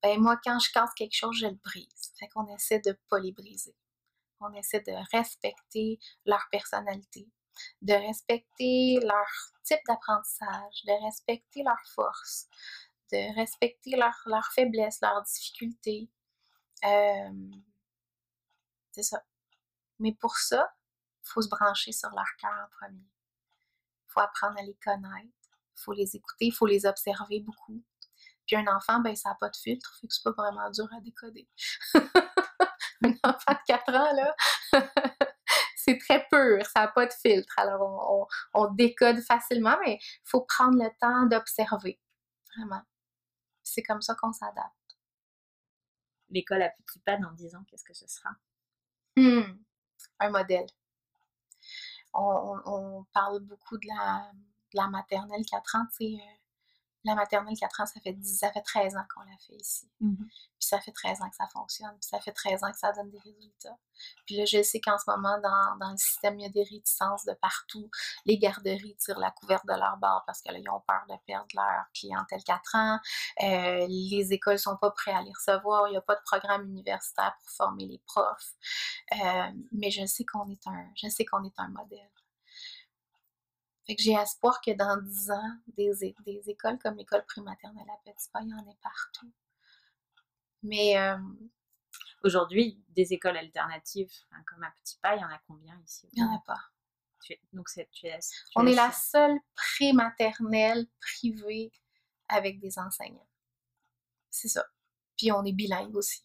Ben 0.02 0.20
moi, 0.20 0.36
quand 0.42 0.58
je 0.58 0.72
casse 0.72 0.92
quelque 0.94 1.14
chose, 1.14 1.36
je 1.36 1.46
le 1.46 1.58
brise. 1.62 2.12
Fait 2.18 2.28
qu'on 2.28 2.46
essaie 2.48 2.80
de 2.80 2.90
ne 2.90 2.96
pas 3.08 3.20
les 3.20 3.32
briser. 3.32 3.76
On 4.40 4.52
essaie 4.54 4.80
de 4.80 4.92
respecter 5.16 6.00
leur 6.26 6.44
personnalité, 6.50 7.28
de 7.82 7.92
respecter 7.92 8.98
leur 9.02 9.26
type 9.64 9.80
d'apprentissage, 9.86 10.84
de 10.84 11.04
respecter 11.04 11.62
leurs 11.62 11.86
forces, 11.94 12.46
de 13.12 13.34
respecter 13.36 13.96
leurs 13.96 14.20
leur 14.26 14.46
faiblesses, 14.52 15.00
leurs 15.00 15.22
difficultés. 15.22 16.08
Euh, 16.84 17.50
c'est 18.92 19.02
ça. 19.02 19.22
Mais 19.98 20.12
pour 20.12 20.36
ça, 20.36 20.74
il 21.24 21.28
faut 21.28 21.42
se 21.42 21.48
brancher 21.48 21.92
sur 21.92 22.10
leur 22.10 22.36
cœur 22.38 22.50
en 22.50 22.68
premier. 22.76 22.98
Il 22.98 24.12
faut 24.12 24.20
apprendre 24.20 24.58
à 24.58 24.62
les 24.62 24.76
connaître, 24.82 25.50
il 25.76 25.80
faut 25.80 25.92
les 25.92 26.16
écouter, 26.16 26.46
il 26.46 26.54
faut 26.54 26.66
les 26.66 26.86
observer 26.86 27.40
beaucoup. 27.40 27.82
Puis 28.46 28.56
un 28.56 28.66
enfant, 28.66 29.00
ben, 29.00 29.14
ça 29.14 29.30
n'a 29.30 29.34
pas 29.36 29.48
de 29.48 29.56
filtre, 29.56 29.96
fait 30.00 30.08
que 30.08 30.12
c'est 30.12 30.24
pas 30.24 30.32
vraiment 30.32 30.68
dur 30.70 30.88
à 30.92 31.00
décoder. 31.00 31.48
un 31.94 33.14
enfant 33.24 33.52
de 33.52 33.66
4 33.66 33.94
ans, 33.94 34.12
là, 34.14 34.36
c'est 35.84 35.98
très 35.98 36.26
pur, 36.30 36.64
ça 36.66 36.80
n'a 36.80 36.88
pas 36.88 37.06
de 37.06 37.12
filtre. 37.12 37.52
Alors, 37.58 38.28
on, 38.54 38.66
décode 38.72 39.20
facilement, 39.20 39.76
mais 39.84 39.98
il 40.00 40.28
faut 40.28 40.42
prendre 40.42 40.82
le 40.82 40.90
temps 41.00 41.26
d'observer, 41.26 42.00
vraiment. 42.54 42.82
C'est 43.62 43.82
comme 43.82 44.00
ça 44.00 44.14
qu'on 44.14 44.32
s'adapte. 44.32 44.72
L'école 46.30 46.62
à 46.62 46.70
petit 46.70 47.00
pas 47.00 47.16
dans 47.16 47.32
10 47.32 47.56
ans, 47.56 47.64
qu'est-ce 47.68 47.84
que 47.84 47.94
ce 47.94 48.06
sera? 48.06 48.30
Hmm, 49.16 49.58
un 50.20 50.30
modèle. 50.30 50.66
On, 52.14 53.04
parle 53.12 53.40
beaucoup 53.40 53.78
de 53.78 53.86
la, 54.74 54.88
maternelle 54.88 55.44
4 55.50 55.76
ans, 55.76 55.86
tu 55.96 56.16
sais, 56.16 56.41
la 57.04 57.14
maternelle 57.14 57.56
4 57.58 57.80
ans, 57.80 57.86
ça 57.86 58.00
fait, 58.00 58.12
10, 58.12 58.38
ça 58.38 58.52
fait 58.52 58.62
13 58.62 58.96
ans 58.96 59.04
qu'on 59.12 59.22
l'a 59.22 59.36
fait 59.46 59.56
ici. 59.56 59.88
Mhm. 60.00 60.16
Puis 60.18 60.68
ça 60.68 60.80
fait 60.80 60.92
13 60.92 61.20
ans 61.20 61.28
que 61.28 61.36
ça 61.36 61.48
fonctionne. 61.48 61.90
Puis 62.00 62.08
ça 62.08 62.20
fait 62.20 62.32
13 62.32 62.62
ans 62.62 62.70
que 62.70 62.78
ça 62.78 62.92
donne 62.92 63.10
des 63.10 63.18
résultats. 63.18 63.76
Puis 64.26 64.36
là, 64.36 64.44
je 64.44 64.62
sais 64.62 64.80
qu'en 64.80 64.96
ce 64.98 65.04
moment, 65.08 65.38
dans, 65.40 65.76
dans, 65.80 65.90
le 65.90 65.96
système, 65.96 66.38
il 66.38 66.42
y 66.42 66.46
a 66.46 66.50
des 66.50 66.62
réticences 66.62 67.24
de 67.24 67.32
partout. 67.34 67.90
Les 68.24 68.38
garderies 68.38 68.96
tirent 68.96 69.18
la 69.18 69.32
couverte 69.32 69.66
de 69.66 69.74
leur 69.74 69.96
bord 69.96 70.22
parce 70.26 70.40
que 70.42 70.52
là, 70.52 70.58
ils 70.58 70.68
ont 70.68 70.82
peur 70.86 71.02
de 71.08 71.14
perdre 71.26 71.48
leur 71.54 71.84
clientèle 71.92 72.42
4 72.44 72.74
ans. 72.76 72.98
Euh, 73.42 73.86
les 73.88 74.32
écoles 74.32 74.58
sont 74.58 74.76
pas 74.76 74.90
prêtes 74.92 75.16
à 75.16 75.22
les 75.22 75.32
recevoir. 75.32 75.88
Il 75.88 75.92
n'y 75.92 75.96
a 75.96 76.02
pas 76.02 76.14
de 76.14 76.22
programme 76.24 76.64
universitaire 76.66 77.36
pour 77.40 77.50
former 77.50 77.86
les 77.86 78.00
profs. 78.06 78.54
Euh, 79.12 79.50
mais 79.72 79.90
je 79.90 80.06
sais 80.06 80.24
qu'on 80.24 80.48
est 80.48 80.66
un, 80.66 80.86
je 80.94 81.08
sais 81.08 81.24
qu'on 81.24 81.42
est 81.44 81.58
un 81.58 81.68
modèle. 81.68 82.10
Fait 83.86 83.96
que 83.96 84.02
j'ai 84.02 84.12
espoir 84.12 84.60
que 84.60 84.70
dans 84.72 84.96
10 84.96 85.30
ans, 85.32 85.56
des, 85.76 85.92
des 86.24 86.50
écoles 86.50 86.78
comme 86.78 86.96
l'école 86.96 87.24
prématernelle 87.26 87.88
à 87.88 88.12
Petit 88.12 88.30
Pas, 88.30 88.40
il 88.42 88.48
y 88.48 88.54
en 88.54 88.70
ait 88.70 88.78
partout. 88.80 89.32
Mais 90.62 90.96
euh, 90.98 91.18
aujourd'hui, 92.22 92.80
des 92.90 93.12
écoles 93.12 93.36
alternatives 93.36 94.12
comme 94.46 94.62
à 94.62 94.70
Petit 94.82 94.98
Pas, 95.02 95.16
il 95.16 95.20
y 95.20 95.24
en 95.24 95.28
a 95.28 95.40
combien 95.48 95.80
ici? 95.84 96.08
Il 96.12 96.22
n'y 96.22 96.28
en 96.28 96.36
a 96.36 96.42
pas. 96.46 96.60
Tu 97.24 97.32
es, 97.32 97.40
donc 97.52 97.68
tu 97.92 98.06
es, 98.06 98.18
On 98.54 98.66
est 98.66 98.74
la 98.74 98.92
seule 98.92 99.36
prématernelle 99.54 100.86
privée 101.00 101.72
avec 102.28 102.60
des 102.60 102.78
enseignants. 102.78 103.28
C'est 104.30 104.48
ça. 104.48 104.64
Puis 105.16 105.32
on 105.32 105.44
est 105.44 105.52
bilingue 105.52 105.94
aussi. 105.96 106.22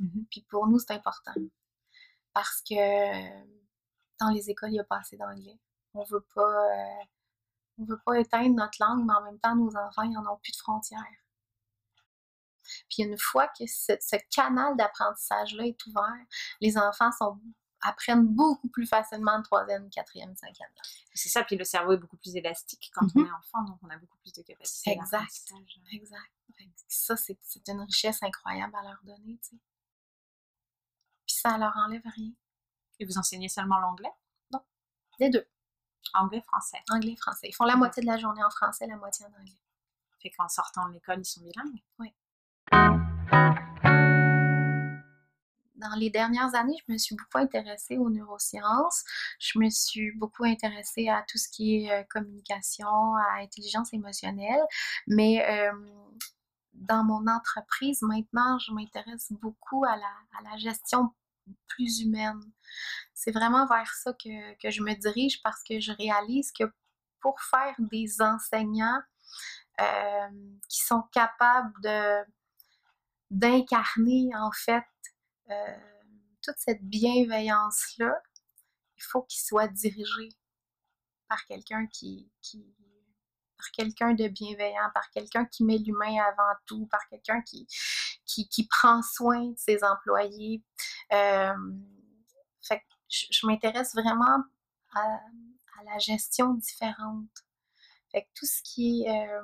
Mm-hmm. 0.00 0.26
Puis 0.30 0.46
pour 0.48 0.66
nous, 0.66 0.78
c'est 0.78 0.92
important. 0.92 1.34
Parce 2.34 2.62
que 2.62 2.74
dans 4.18 4.30
les 4.30 4.50
écoles, 4.50 4.70
il 4.70 4.74
n'y 4.74 4.80
a 4.80 4.84
pas 4.84 4.98
assez 4.98 5.16
d'anglais 5.16 5.58
on 5.94 6.04
veut 6.04 6.26
pas 6.34 6.42
euh, 6.42 7.04
on 7.80 7.84
veut 7.84 8.00
pas 8.04 8.18
éteindre 8.18 8.54
notre 8.54 8.78
langue, 8.80 9.06
mais 9.06 9.14
en 9.14 9.22
même 9.22 9.38
temps, 9.40 9.56
nos 9.56 9.74
enfants, 9.76 10.02
ils 10.02 10.12
n'en 10.12 10.26
ont 10.30 10.38
plus 10.38 10.52
de 10.52 10.56
frontières. 10.58 11.00
Puis 12.88 13.02
une 13.02 13.18
fois 13.18 13.48
que 13.48 13.66
ce, 13.66 14.16
canal 14.34 14.76
d'apprentissage-là 14.76 15.66
est 15.66 15.86
ouvert, 15.86 16.24
les 16.60 16.76
enfants 16.76 17.10
sont, 17.12 17.40
apprennent 17.80 18.26
beaucoup 18.26 18.68
plus 18.68 18.86
facilement 18.86 19.38
de 19.38 19.44
troisième, 19.44 19.88
quatrième, 19.90 20.36
cinquième. 20.36 20.68
C'est 21.14 21.30
ça, 21.30 21.42
puis 21.42 21.56
le 21.56 21.64
cerveau 21.64 21.92
est 21.92 21.96
beaucoup 21.96 22.18
plus 22.18 22.36
élastique 22.36 22.90
quand 22.94 23.06
on 23.14 23.24
est 23.24 23.32
enfant, 23.32 23.62
donc 23.64 23.78
on 23.82 23.88
a 23.88 23.96
beaucoup 23.96 24.18
plus 24.18 24.32
de 24.32 24.42
capacité 24.42 24.90
Exact, 24.90 25.52
exact. 25.92 26.32
Ça, 26.88 27.16
c'est 27.16 27.68
une 27.68 27.80
richesse 27.80 28.22
incroyable 28.22 28.74
à 28.76 28.82
leur 28.82 29.00
donner, 29.04 29.38
tu 29.42 29.50
sais. 29.50 29.56
Puis 31.26 31.36
ça 31.36 31.56
leur 31.56 31.76
enlève 31.76 32.02
rien. 32.04 32.32
Et 32.98 33.06
vous 33.06 33.16
enseignez 33.16 33.48
seulement 33.48 33.78
l'anglais? 33.78 34.12
Non, 34.52 34.60
les 35.18 35.30
deux. 35.30 35.46
Anglais-français. 36.14 36.78
Anglais-français. 36.90 37.48
Ils 37.48 37.54
font 37.54 37.64
la 37.64 37.76
moitié 37.76 38.02
de 38.02 38.06
la 38.06 38.18
journée 38.18 38.42
en 38.42 38.50
français, 38.50 38.86
la 38.86 38.96
moitié 38.96 39.26
en 39.26 39.40
anglais. 39.40 39.58
Fait 40.22 40.30
qu'en 40.30 40.48
sortant 40.48 40.88
de 40.88 40.94
l'école, 40.94 41.20
ils 41.20 41.24
sont 41.24 41.40
bilingues. 41.40 41.82
Oui. 41.98 42.12
Dans 45.80 45.94
les 45.96 46.10
dernières 46.10 46.54
années, 46.54 46.76
je 46.86 46.92
me 46.92 46.98
suis 46.98 47.16
beaucoup 47.16 47.38
intéressée 47.38 47.96
aux 47.96 48.10
neurosciences. 48.10 49.02
Je 49.38 49.58
me 49.58 49.70
suis 49.70 50.12
beaucoup 50.12 50.44
intéressée 50.44 51.08
à 51.08 51.24
tout 51.26 51.38
ce 51.38 51.48
qui 51.48 51.84
est 51.84 51.90
euh, 51.90 52.02
communication, 52.10 52.86
à 52.86 53.40
intelligence 53.40 53.94
émotionnelle. 53.94 54.60
Mais 55.06 55.42
euh, 55.48 55.72
dans 56.74 57.02
mon 57.02 57.26
entreprise, 57.26 58.02
maintenant, 58.02 58.58
je 58.58 58.72
m'intéresse 58.72 59.32
beaucoup 59.40 59.84
à 59.86 59.96
la, 59.96 60.12
à 60.38 60.50
la 60.50 60.58
gestion 60.58 61.14
plus 61.68 62.00
humaine. 62.00 62.40
C'est 63.14 63.32
vraiment 63.32 63.66
vers 63.66 63.92
ça 63.94 64.12
que, 64.12 64.70
je 64.70 64.82
me 64.82 64.94
dirige 64.94 65.42
parce 65.42 65.62
que 65.62 65.80
je 65.80 65.92
réalise 65.92 66.52
que 66.52 66.64
pour 67.20 67.40
faire 67.40 67.74
des 67.78 68.22
enseignants 68.22 69.02
euh, 69.80 70.28
qui 70.68 70.80
sont 70.80 71.02
capables 71.12 72.26
d'incarner 73.30 74.30
en 74.36 74.50
fait 74.52 74.84
euh, 75.50 75.76
toute 76.42 76.56
cette 76.58 76.82
bienveillance-là, 76.82 78.14
il 78.96 79.02
faut 79.02 79.22
qu'ils 79.22 79.42
soient 79.42 79.68
dirigés 79.68 80.30
par 81.28 81.44
quelqu'un 81.46 81.86
qui, 81.86 82.30
par 83.60 83.70
quelqu'un 83.72 84.14
de 84.14 84.28
bienveillant, 84.28 84.90
par 84.94 85.10
quelqu'un 85.10 85.44
qui 85.44 85.64
met 85.64 85.76
l'humain 85.76 86.16
avant 86.28 86.54
tout, 86.66 86.86
par 86.86 87.06
quelqu'un 87.08 87.42
qui, 87.42 87.66
qui, 88.24 88.48
qui, 88.48 88.66
prend 88.66 89.02
soin 89.02 89.50
de 89.50 89.58
ses 89.58 89.84
employés. 89.84 90.62
Euh, 91.12 91.52
fait 92.62 92.82
je, 93.08 93.46
m'intéresse 93.46 93.94
vraiment 93.94 94.44
à, 94.94 95.20
la 95.84 95.98
gestion 95.98 96.54
différente. 96.54 97.28
Fait 98.12 98.28
tout 98.34 98.46
ce 98.46 98.62
qui 98.62 99.04
est 99.04 99.28
euh, 99.28 99.42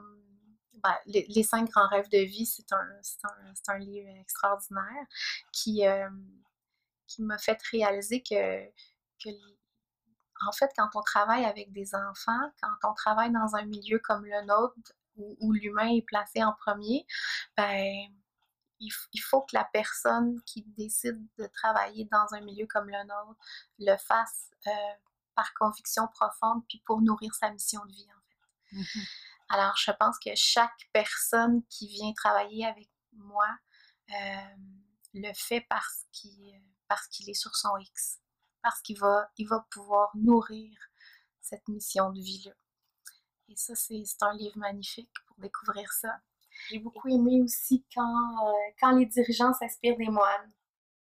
ben, 0.74 0.96
les, 1.06 1.42
cinq 1.42 1.70
grands 1.70 1.88
rêves 1.88 2.08
de 2.10 2.18
vie, 2.18 2.46
c'est 2.46 2.72
un, 2.72 2.76
un, 2.78 3.74
un, 3.74 3.78
livre 3.78 4.08
extraordinaire 4.20 5.06
qui, 5.52 5.86
euh, 5.86 6.08
qui 7.06 7.22
m'a 7.22 7.38
fait 7.38 7.58
réaliser 7.70 8.22
que, 8.22 8.66
que 9.22 9.30
en 10.46 10.52
fait, 10.52 10.70
quand 10.76 10.88
on 10.94 11.02
travaille 11.02 11.44
avec 11.44 11.72
des 11.72 11.94
enfants, 11.94 12.52
quand 12.62 12.90
on 12.90 12.94
travaille 12.94 13.32
dans 13.32 13.56
un 13.56 13.64
milieu 13.64 13.98
comme 13.98 14.24
le 14.24 14.44
nôtre, 14.46 14.92
où, 15.16 15.52
l'humain 15.52 15.88
est 15.88 16.02
placé 16.02 16.44
en 16.44 16.52
premier, 16.52 17.06
ben, 17.56 18.08
il, 18.80 19.20
faut 19.22 19.40
que 19.42 19.56
la 19.56 19.64
personne 19.72 20.40
qui 20.44 20.62
décide 20.76 21.26
de 21.38 21.46
travailler 21.46 22.06
dans 22.12 22.26
un 22.32 22.40
milieu 22.42 22.66
comme 22.66 22.88
le 22.88 23.02
nôtre 23.04 23.40
le 23.78 23.96
fasse 23.96 24.50
euh, 24.66 24.70
par 25.34 25.52
conviction 25.54 26.06
profonde, 26.08 26.62
puis 26.68 26.82
pour 26.84 27.00
nourrir 27.00 27.34
sa 27.34 27.50
mission 27.50 27.82
de 27.86 27.92
vie, 27.92 28.08
en 28.10 28.20
fait. 28.28 28.76
Mm-hmm. 28.76 29.08
Alors, 29.48 29.76
je 29.76 29.90
pense 29.92 30.18
que 30.18 30.30
chaque 30.34 30.88
personne 30.92 31.62
qui 31.70 31.88
vient 31.88 32.12
travailler 32.12 32.66
avec 32.66 32.90
moi 33.12 33.46
euh, 34.10 34.56
le 35.14 35.32
fait 35.34 35.64
parce 35.68 36.04
qu'il 36.12 36.60
parce 36.88 37.08
qu'il 37.08 37.28
est 37.28 37.34
sur 37.34 37.56
son 37.56 37.76
X 37.78 38.20
parce 38.66 38.82
qu'il 38.82 38.98
va, 38.98 39.30
il 39.36 39.46
va 39.46 39.64
pouvoir 39.70 40.10
nourrir 40.16 40.76
cette 41.40 41.68
mission 41.68 42.10
de 42.10 42.20
vie-là. 42.20 42.50
Et 43.48 43.54
ça, 43.54 43.76
c'est 43.76 44.02
un 44.22 44.34
livre 44.34 44.58
magnifique 44.58 45.12
pour 45.28 45.36
découvrir 45.38 45.92
ça. 45.92 46.20
J'ai 46.68 46.80
beaucoup 46.80 47.06
aimé 47.06 47.40
aussi 47.42 47.86
quand, 47.94 48.48
euh, 48.48 48.52
quand 48.80 48.90
les 48.98 49.06
dirigeants 49.06 49.52
s'inspirent 49.52 49.96
des 49.96 50.08
moines. 50.08 50.52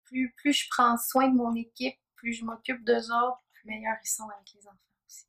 Plus, 0.04 0.32
plus 0.38 0.54
je 0.54 0.68
prends 0.70 0.96
soin 0.96 1.28
de 1.28 1.36
mon 1.36 1.56
équipe, 1.56 2.00
plus 2.18 2.34
je 2.34 2.46
m'occupe 2.46 2.86
d'eux 2.86 3.12
autres, 3.12 3.42
plus 3.52 3.68
meilleurs 3.68 3.98
ils 4.04 4.08
sont 4.08 4.30
avec 4.30 4.54
les 4.54 4.68
enfants 4.68 4.78
aussi. 5.08 5.26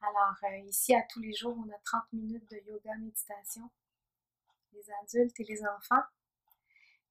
Alors, 0.00 0.36
euh, 0.44 0.68
ici, 0.68 0.94
à 0.94 1.02
tous 1.10 1.18
les 1.18 1.32
jours, 1.32 1.58
on 1.58 1.68
a 1.72 1.78
30 1.84 2.04
minutes 2.12 2.48
de 2.48 2.58
yoga 2.68 2.94
méditation, 2.98 3.68
les 4.70 4.84
adultes 5.02 5.40
et 5.40 5.44
les 5.44 5.66
enfants. 5.66 6.04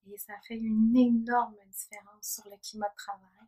Et 0.07 0.17
ça 0.17 0.33
fait 0.47 0.57
une 0.57 0.95
énorme 0.95 1.55
différence 1.67 2.35
sur 2.35 2.49
le 2.49 2.57
climat 2.57 2.89
de 2.89 2.95
travail, 2.95 3.47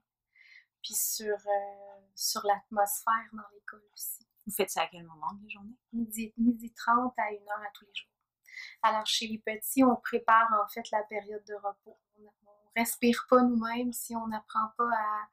puis 0.81 0.93
sur, 0.93 1.35
euh, 1.35 2.01
sur 2.15 2.43
l'atmosphère 2.45 3.29
dans 3.33 3.49
l'école 3.53 3.83
aussi. 3.93 4.27
Vous 4.45 4.53
faites 4.53 4.69
ça 4.69 4.83
à 4.83 4.87
quel 4.87 5.03
moment 5.03 5.33
de 5.33 5.43
la 5.43 5.49
journée? 5.49 5.77
Midi, 5.93 6.33
midi 6.37 6.73
30 6.73 7.13
à 7.17 7.23
1 7.23 7.33
heure 7.33 7.65
à 7.65 7.71
tous 7.73 7.85
les 7.85 7.93
jours. 7.93 8.09
Alors, 8.81 9.05
chez 9.05 9.27
les 9.27 9.39
petits, 9.39 9.83
on 9.83 9.95
prépare 9.95 10.49
en 10.63 10.67
fait 10.67 10.89
la 10.91 11.03
période 11.03 11.43
de 11.45 11.55
repos. 11.55 11.97
On 12.17 12.21
ne 12.21 12.79
respire 12.79 13.25
pas 13.29 13.41
nous-mêmes 13.41 13.93
si 13.93 14.15
on 14.15 14.27
n'apprend 14.27 14.69
pas 14.77 14.89
à, 14.89 15.27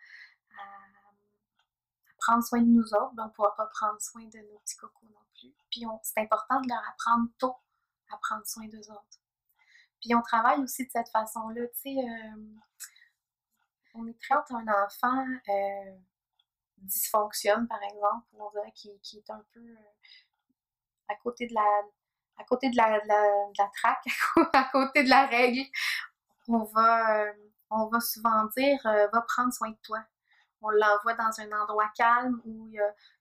prendre 2.18 2.44
soin 2.44 2.60
de 2.60 2.66
nous 2.66 2.94
autres. 2.94 3.14
Ben, 3.14 3.24
on 3.24 3.26
ne 3.28 3.32
pourra 3.32 3.56
pas 3.56 3.66
prendre 3.66 4.00
soin 4.00 4.22
de 4.24 4.38
nos 4.38 4.58
petits 4.58 4.76
cocos 4.76 5.06
non 5.06 5.24
plus. 5.38 5.54
Puis, 5.70 5.84
c'est 6.02 6.20
important 6.20 6.60
de 6.60 6.68
leur 6.68 6.82
apprendre 6.88 7.28
tôt 7.38 7.56
à 8.12 8.16
prendre 8.18 8.46
soin 8.46 8.66
d'eux 8.68 8.90
autres. 8.90 9.19
Puis 10.00 10.14
on 10.14 10.22
travaille 10.22 10.60
aussi 10.60 10.86
de 10.86 10.90
cette 10.90 11.10
façon-là, 11.10 11.66
tu 11.68 11.80
sais, 11.80 11.96
euh, 11.98 12.42
on 13.94 14.06
est 14.06 14.18
très 14.20 14.34
un 14.34 14.66
enfant 14.84 15.26
euh, 15.48 15.98
dysfonctionne, 16.78 17.68
par 17.68 17.82
exemple, 17.82 18.26
on 18.32 18.50
dirait 18.50 18.72
qu'il 18.72 19.18
est 19.18 19.30
un 19.30 19.44
peu 19.52 19.60
euh, 19.60 19.76
à 21.08 21.14
côté 21.16 21.46
de 21.46 21.54
la 21.54 21.82
à 22.38 22.44
côté 22.44 22.70
de 22.70 22.76
la, 22.76 22.98
de 23.00 23.58
la, 23.58 23.70
traque, 23.76 24.06
à 24.54 24.64
côté 24.72 25.04
de 25.04 25.10
la 25.10 25.26
règle, 25.26 25.60
on 26.48 26.64
va, 26.64 27.26
on 27.68 27.88
va 27.88 28.00
souvent 28.00 28.46
dire 28.56 28.80
va 28.82 29.20
prendre 29.28 29.52
soin 29.52 29.68
de 29.68 29.78
toi. 29.82 30.02
On 30.62 30.70
l'envoie 30.70 31.12
dans 31.14 31.38
un 31.38 31.52
endroit 31.60 31.90
calme 31.94 32.40
où 32.46 32.70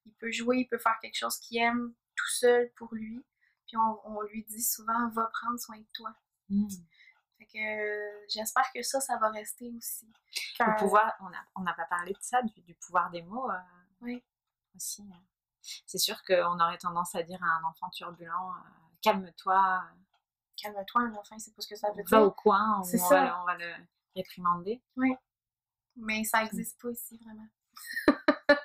il 0.06 0.14
peut 0.20 0.32
jouer, 0.32 0.60
il 0.60 0.68
peut 0.70 0.78
faire 0.78 0.98
quelque 1.02 1.18
chose 1.18 1.38
qu'il 1.40 1.62
aime 1.62 1.94
tout 2.16 2.30
seul 2.30 2.72
pour 2.78 2.96
lui. 2.96 3.22
Puis 3.68 3.76
on, 3.76 4.00
on 4.06 4.22
lui 4.22 4.46
dit 4.46 4.64
souvent 4.64 5.10
va 5.10 5.30
prendre 5.34 5.60
soin 5.60 5.78
de 5.78 5.88
toi. 5.94 6.16
Mmh. 6.50 6.68
que 7.54 8.28
j'espère 8.28 8.72
que 8.74 8.82
ça, 8.84 9.00
ça 9.00 9.18
va 9.18 9.30
rester 9.30 9.72
aussi. 9.78 10.12
Le 10.60 10.78
pouvoir, 10.78 11.18
on 11.56 11.62
n'a 11.62 11.74
pas 11.74 11.86
parlé 11.86 12.14
de 12.14 12.18
ça, 12.22 12.42
du, 12.42 12.76
pouvoir 12.76 13.10
des 13.10 13.22
mots. 13.22 13.50
Euh, 13.50 13.56
oui. 14.02 14.24
Aussi. 14.76 15.02
Euh. 15.02 15.16
C'est 15.86 15.98
sûr 15.98 16.22
qu'on 16.24 16.60
aurait 16.60 16.78
tendance 16.78 17.16
à 17.16 17.24
dire 17.24 17.42
à 17.44 17.58
un 17.58 17.64
enfant 17.64 17.90
turbulent 17.90 18.52
euh, 18.52 18.70
calme-toi. 19.02 19.84
Calme-toi, 20.62 21.02
un 21.02 21.14
enfant, 21.16 21.40
c'est 21.40 21.56
pas 21.56 21.62
ce 21.62 21.68
que 21.68 21.76
ça 21.76 21.90
veut 21.92 22.04
dire. 22.04 22.20
Va 22.20 22.26
au 22.26 22.32
coin, 22.32 22.82
on, 22.82 22.98
Va, 23.10 23.42
on 23.42 23.46
va 23.46 23.58
le 23.58 23.74
réprimander. 24.16 24.82
Oui. 24.98 25.16
Mais 25.96 26.24
ça 26.24 26.44
n'existe 26.44 26.80
pas 26.82 26.90
ici, 26.90 27.20
vraiment. 27.24 27.48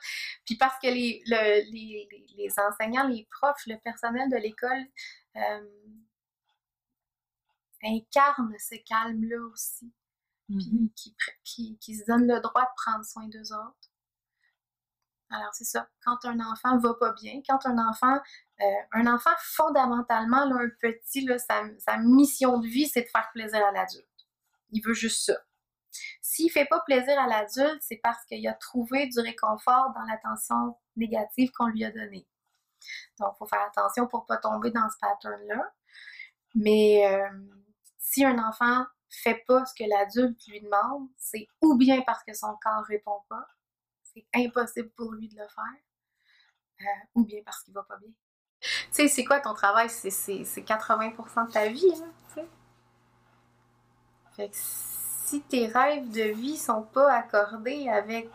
Puis 0.44 0.56
parce 0.56 0.78
que 0.78 0.88
les, 0.88 1.22
les, 1.26 2.08
les, 2.36 2.54
enseignants, 2.58 3.08
les 3.08 3.26
profs, 3.30 3.66
le 3.66 3.78
personnel 3.78 4.28
de 4.30 4.36
l'école 4.36 4.84
euh, 5.36 5.68
incarnent 7.84 8.56
ce 8.58 8.76
calme-là 8.86 9.40
aussi. 9.52 9.92
Mm-hmm. 10.50 10.92
qui, 10.94 11.16
qui, 11.42 11.78
qui, 11.78 11.96
se 11.96 12.04
donnent 12.04 12.26
le 12.26 12.38
droit 12.38 12.62
de 12.62 12.68
prendre 12.76 13.02
soin 13.02 13.26
d'eux 13.28 13.54
autres. 13.54 13.90
Alors, 15.30 15.54
c'est 15.54 15.64
ça. 15.64 15.88
Quand 16.04 16.22
un 16.24 16.38
enfant 16.40 16.78
va 16.78 16.94
pas 16.94 17.12
bien, 17.12 17.40
quand 17.48 17.64
un 17.64 17.78
enfant, 17.78 18.20
euh, 18.60 18.64
un 18.92 19.06
enfant, 19.06 19.30
fondamentalement, 19.38 20.44
là, 20.44 20.56
un 20.56 20.68
petit, 20.80 21.24
là, 21.24 21.38
sa, 21.38 21.62
sa 21.78 21.96
mission 21.96 22.58
de 22.58 22.66
vie, 22.66 22.86
c'est 22.86 23.02
de 23.02 23.08
faire 23.08 23.30
plaisir 23.32 23.64
à 23.64 23.72
l'adulte. 23.72 24.06
Il 24.70 24.82
veut 24.84 24.92
juste 24.92 25.24
ça. 25.24 25.34
S'il 26.20 26.50
fait 26.50 26.66
pas 26.66 26.80
plaisir 26.80 27.18
à 27.18 27.26
l'adulte, 27.26 27.80
c'est 27.80 28.00
parce 28.02 28.22
qu'il 28.26 28.46
a 28.46 28.54
trouvé 28.54 29.06
du 29.06 29.20
réconfort 29.20 29.92
dans 29.94 30.02
l'attention 30.02 30.76
négative 30.96 31.50
qu'on 31.52 31.68
lui 31.68 31.84
a 31.84 31.90
donnée. 31.90 32.28
Donc, 33.18 33.32
il 33.34 33.38
faut 33.38 33.46
faire 33.46 33.62
attention 33.62 34.06
pour 34.06 34.26
pas 34.26 34.36
tomber 34.36 34.70
dans 34.70 34.88
ce 34.90 34.96
pattern-là. 35.00 35.72
Mais 36.54 37.06
euh, 37.06 37.28
si 38.14 38.24
un 38.24 38.38
enfant 38.38 38.86
fait 39.08 39.42
pas 39.46 39.64
ce 39.64 39.74
que 39.74 39.88
l'adulte 39.88 40.46
lui 40.46 40.60
demande, 40.60 41.08
c'est 41.16 41.48
ou 41.60 41.76
bien 41.76 42.02
parce 42.02 42.22
que 42.22 42.32
son 42.32 42.56
corps 42.62 42.84
répond 42.84 43.20
pas, 43.28 43.44
c'est 44.02 44.24
impossible 44.34 44.90
pour 44.90 45.12
lui 45.12 45.28
de 45.28 45.34
le 45.34 45.48
faire, 45.48 46.82
euh, 46.82 47.06
ou 47.16 47.24
bien 47.24 47.40
parce 47.44 47.62
qu'il 47.64 47.74
va 47.74 47.82
pas 47.82 47.96
bien. 47.96 48.10
Tu 48.60 48.68
sais, 48.92 49.08
c'est 49.08 49.24
quoi 49.24 49.40
ton 49.40 49.52
travail? 49.52 49.90
C'est 49.90 50.10
80% 50.10 51.48
de 51.48 51.52
ta 51.52 51.68
vie. 51.68 51.92
Fait 54.36 54.48
que 54.48 54.54
si 54.54 55.42
tes 55.42 55.66
rêves 55.66 56.10
de 56.10 56.32
vie 56.32 56.56
sont 56.56 56.82
pas 56.82 57.12
accordés 57.12 57.88
avec, 57.88 58.30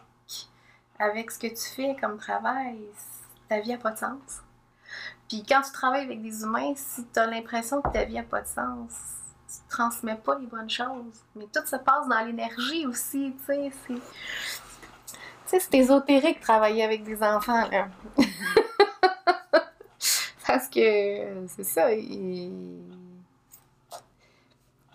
avec 0.98 1.32
ce 1.32 1.39
que 1.39 1.48
tu 1.48 1.74
fais 1.74 1.96
comme 1.96 2.18
travail, 2.18 2.80
ta 3.48 3.62
vie 3.62 3.72
n'a 3.72 3.78
pas 3.78 3.92
de 3.92 3.98
sens. 3.98 4.42
Puis 5.30 5.44
quand 5.48 5.62
tu 5.62 5.72
travailles 5.72 6.06
avec 6.06 6.22
des 6.22 6.44
humains, 6.44 6.74
si 6.76 7.08
tu 7.08 7.20
as 7.20 7.28
l'impression 7.28 7.82
que 7.82 7.92
ta 7.92 8.04
vie 8.04 8.15
n'a 8.15 8.24
pas 8.24 8.42
de 8.42 8.48
sens, 8.48 9.19
tu 9.50 9.68
transmets 9.70 10.16
pas 10.16 10.38
les 10.38 10.46
bonnes 10.46 10.70
choses. 10.70 11.26
Mais 11.36 11.48
tout 11.54 11.66
se 11.66 11.76
passe 11.78 12.08
dans 12.08 12.24
l'énergie 12.26 12.86
aussi, 12.86 13.34
tu 13.40 13.46
sais. 13.46 13.72
C'est, 15.48 15.60
c'est 15.60 15.74
ésotérique 15.76 16.40
travailler 16.40 16.84
avec 16.84 17.04
des 17.04 17.24
enfants, 17.24 17.68
là. 17.70 17.90
Parce 20.46 20.68
que 20.68 21.46
c'est 21.48 21.64
ça, 21.64 21.94
ils, 21.94 22.84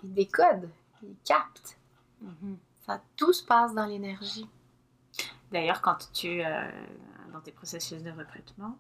ils 0.02 0.12
décodent, 0.14 0.70
ils 1.02 1.16
captent. 1.24 1.76
Mhm. 2.20 2.58
Ça, 2.86 3.00
tout 3.16 3.32
se 3.32 3.44
passe 3.44 3.74
dans 3.74 3.86
l'énergie. 3.86 4.48
D'ailleurs, 5.50 5.80
quand 5.80 5.96
tu, 6.12 6.44
euh, 6.44 6.70
dans 7.32 7.40
tes 7.40 7.52
processus 7.52 8.02
de 8.02 8.10
recrutement, 8.10 8.76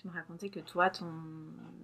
tu 0.00 0.06
me 0.06 0.12
racontais 0.12 0.48
que 0.48 0.60
toi, 0.60 0.90
ton, 0.90 1.12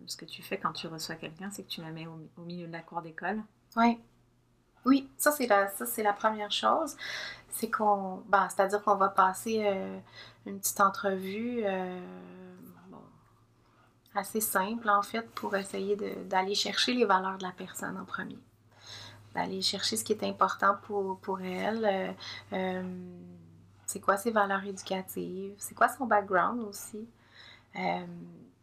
ce 0.07 0.17
que 0.17 0.25
tu 0.25 0.43
fais 0.43 0.59
quand 0.59 0.73
tu 0.73 0.87
reçois 0.87 1.17
quelqu'un, 1.17 1.51
c'est 1.51 1.65
que 1.65 1.69
tu 1.69 1.81
la 1.81 1.91
mets 1.91 2.07
au, 2.07 2.43
milieu 2.43 2.67
de 2.67 2.73
la 2.73 2.81
cour 2.81 3.03
d'école. 3.03 3.43
Oui. 3.77 4.01
Oui, 4.85 5.11
ça 5.17 5.33
c'est 5.33 5.47
la, 5.47 5.69
ça 5.69 5.87
c'est 5.87 6.03
la 6.03 6.13
première 6.13 6.51
chose. 6.51 6.97
C'est 7.49 7.71
qu'on, 7.71 8.23
ben, 8.29 8.49
c'est-à-dire 8.49 8.83
qu'on 8.83 8.97
va 8.97 9.09
passer 9.09 9.63
euh, 9.65 9.99
une 10.47 10.59
petite 10.61 10.81
entrevue, 10.81 11.63
euh, 11.65 12.01
assez 14.15 14.41
simple 14.41 14.89
en 14.89 15.03
fait, 15.03 15.29
pour 15.31 15.57
essayer 15.57 15.97
d'aller 15.97 16.55
chercher 16.55 16.93
les 16.93 17.05
valeurs 17.05 17.39
de 17.39 17.43
la 17.43 17.53
personne 17.53 17.97
en 17.97 18.05
premier 18.05 18.39
d'aller 19.35 19.63
chercher 19.63 19.97
ce 19.97 20.05
qui 20.05 20.13
est 20.13 20.23
important 20.23 20.77
pour, 20.85 21.19
pour 21.19 21.41
elle. 21.41 22.15
Euh, 22.53 22.83
c'est 23.85 24.01
quoi 24.01 24.17
ses 24.17 24.31
valeurs 24.31 24.65
éducatives? 24.65 25.55
C'est 25.59 25.75
quoi 25.75 25.89
son 25.89 26.07
background 26.07 26.61
aussi? 26.61 27.07
Euh, 27.77 28.07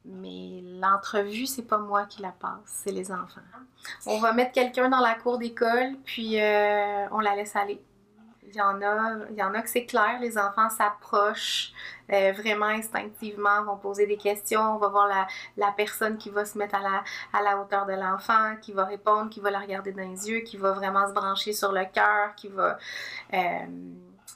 mais 0.05 0.61
l'entrevue, 0.79 1.45
c'est 1.45 1.67
pas 1.67 1.77
moi 1.77 2.05
qui 2.05 2.21
la 2.21 2.31
passe, 2.31 2.59
c'est 2.65 2.91
les 2.91 3.11
enfants. 3.11 3.41
On 4.05 4.19
va 4.19 4.33
mettre 4.33 4.51
quelqu'un 4.51 4.89
dans 4.89 4.99
la 4.99 5.15
cour 5.15 5.37
d'école, 5.37 5.95
puis 6.03 6.37
on 6.37 7.19
la 7.19 7.35
laisse 7.35 7.55
aller. 7.55 7.83
Il 8.43 8.57
y 8.57 8.61
en 8.61 8.81
a, 8.81 9.17
il 9.29 9.37
y 9.37 9.43
en 9.43 9.53
a 9.53 9.61
que 9.61 9.69
c'est 9.69 9.85
clair, 9.85 10.19
les 10.19 10.37
enfants 10.37 10.69
s'approchent 10.69 11.71
euh, 12.11 12.33
vraiment 12.33 12.65
instinctivement, 12.65 13.63
vont 13.63 13.77
poser 13.77 14.05
des 14.05 14.17
questions, 14.17 14.75
on 14.75 14.77
va 14.77 14.89
voir 14.89 15.07
la, 15.55 15.71
personne 15.71 16.17
qui 16.17 16.29
va 16.29 16.43
se 16.43 16.57
mettre 16.57 16.75
à 16.75 17.41
la, 17.41 17.57
hauteur 17.57 17.85
de 17.85 17.93
l'enfant, 17.93 18.55
qui 18.61 18.73
va 18.73 18.83
répondre, 18.83 19.29
qui 19.29 19.39
va 19.39 19.51
la 19.51 19.59
regarder 19.59 19.93
dans 19.93 20.01
les 20.01 20.29
yeux, 20.29 20.41
qui 20.41 20.57
va 20.57 20.73
vraiment 20.73 21.07
se 21.07 21.13
brancher 21.13 21.53
sur 21.53 21.71
le 21.71 21.85
cœur, 21.85 22.35
qui 22.35 22.49
va... 22.49 22.77
Euh, 23.33 23.65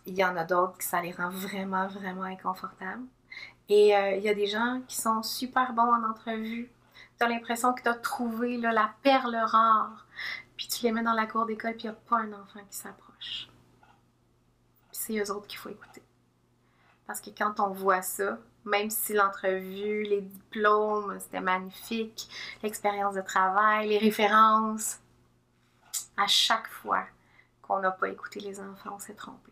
il 0.05 0.17
y 0.17 0.23
en 0.23 0.37
a 0.37 0.45
d'autres 0.45 0.77
qui 0.77 0.85
ça 0.85 1.01
les 1.01 1.11
rend 1.11 1.29
vraiment, 1.29 1.87
vraiment 1.87 2.23
inconfortables. 2.23 3.03
Et 3.69 3.95
euh, 3.95 4.15
il 4.15 4.23
y 4.23 4.29
a 4.29 4.33
des 4.33 4.47
gens 4.47 4.81
qui 4.87 4.95
sont 4.95 5.23
super 5.23 5.73
bons 5.73 5.93
en 5.93 6.03
entrevue. 6.09 6.69
Tu 7.17 7.25
as 7.25 7.29
l'impression 7.29 7.73
que 7.73 7.81
tu 7.81 7.89
as 7.89 7.95
trouvé 7.95 8.57
la 8.57 8.93
perle 9.01 9.35
rare. 9.35 10.05
Puis 10.57 10.67
tu 10.67 10.83
les 10.85 10.91
mets 10.91 11.03
dans 11.03 11.13
la 11.13 11.25
cour 11.25 11.45
d'école, 11.45 11.73
puis 11.73 11.83
il 11.83 11.91
n'y 11.91 11.95
a 11.95 11.99
pas 12.09 12.17
un 12.17 12.33
enfant 12.33 12.61
qui 12.69 12.77
s'approche 12.77 13.49
c'est 15.05 15.17
eux 15.17 15.31
autres 15.31 15.47
qu'il 15.47 15.59
faut 15.59 15.69
écouter. 15.69 16.01
Parce 17.05 17.21
que 17.21 17.29
quand 17.29 17.59
on 17.59 17.69
voit 17.69 18.01
ça, 18.01 18.39
même 18.63 18.89
si 18.89 19.13
l'entrevue, 19.13 20.03
les 20.03 20.21
diplômes, 20.21 21.19
c'était 21.19 21.41
magnifique, 21.41 22.27
l'expérience 22.63 23.13
de 23.13 23.21
travail, 23.21 23.89
les 23.89 23.99
références, 23.99 24.99
à 26.17 26.27
chaque 26.27 26.67
fois 26.67 27.05
qu'on 27.61 27.79
n'a 27.79 27.91
pas 27.91 28.09
écouté 28.09 28.39
les 28.39 28.59
enfants, 28.59 28.95
on 28.95 28.99
s'est 28.99 29.13
trompé. 29.13 29.51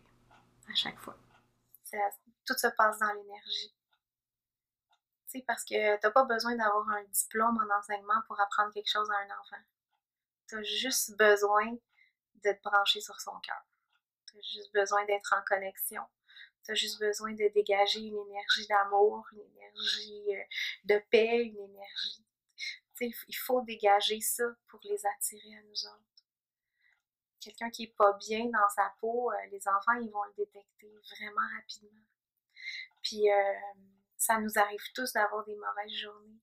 À 0.68 0.74
chaque 0.74 0.98
fois. 0.98 1.16
tout 2.46 2.54
se 2.56 2.66
passe 2.76 2.98
dans 2.98 3.12
l'énergie. 3.12 3.73
Parce 5.42 5.64
que 5.64 5.96
t'as 5.98 6.10
pas 6.10 6.24
besoin 6.24 6.54
d'avoir 6.56 6.88
un 6.90 7.04
diplôme 7.04 7.58
en 7.58 7.78
enseignement 7.78 8.20
pour 8.26 8.40
apprendre 8.40 8.72
quelque 8.72 8.90
chose 8.90 9.10
à 9.10 9.16
un 9.16 9.40
enfant. 9.40 9.62
Tu 10.48 10.56
as 10.56 10.62
juste 10.62 11.16
besoin 11.16 11.72
de 12.44 12.52
te 12.52 12.62
brancher 12.62 13.00
sur 13.00 13.20
son 13.20 13.38
cœur. 13.40 13.62
Tu 14.30 14.38
as 14.38 14.42
juste 14.42 14.72
besoin 14.72 15.04
d'être 15.06 15.34
en 15.36 15.42
connexion. 15.44 16.02
Tu 16.64 16.72
as 16.72 16.74
juste 16.74 16.98
besoin 16.98 17.32
de 17.32 17.48
dégager 17.52 18.00
une 18.00 18.16
énergie 18.16 18.66
d'amour, 18.66 19.26
une 19.32 19.40
énergie 19.40 20.36
euh, 20.36 20.44
de 20.84 21.02
paix, 21.10 21.44
une 21.44 21.58
énergie. 21.58 22.24
Tu 22.96 23.10
sais, 23.10 23.24
il 23.28 23.36
faut 23.36 23.60
dégager 23.62 24.20
ça 24.20 24.44
pour 24.68 24.80
les 24.84 25.04
attirer 25.06 25.56
à 25.56 25.62
nous 25.62 25.86
autres. 25.86 26.00
Quelqu'un 27.40 27.68
qui 27.70 27.84
est 27.84 27.94
pas 27.96 28.14
bien 28.14 28.46
dans 28.46 28.68
sa 28.74 28.94
peau, 29.00 29.30
euh, 29.30 29.46
les 29.50 29.68
enfants, 29.68 29.92
ils 30.00 30.10
vont 30.10 30.24
le 30.24 30.34
détecter 30.36 30.90
vraiment 31.10 31.46
rapidement. 31.56 32.00
Puis 33.02 33.30
euh, 33.30 33.54
ça 34.24 34.40
nous 34.40 34.58
arrive 34.58 34.82
tous 34.94 35.12
d'avoir 35.12 35.44
des 35.44 35.54
mauvaises 35.54 35.98
journées. 35.98 36.40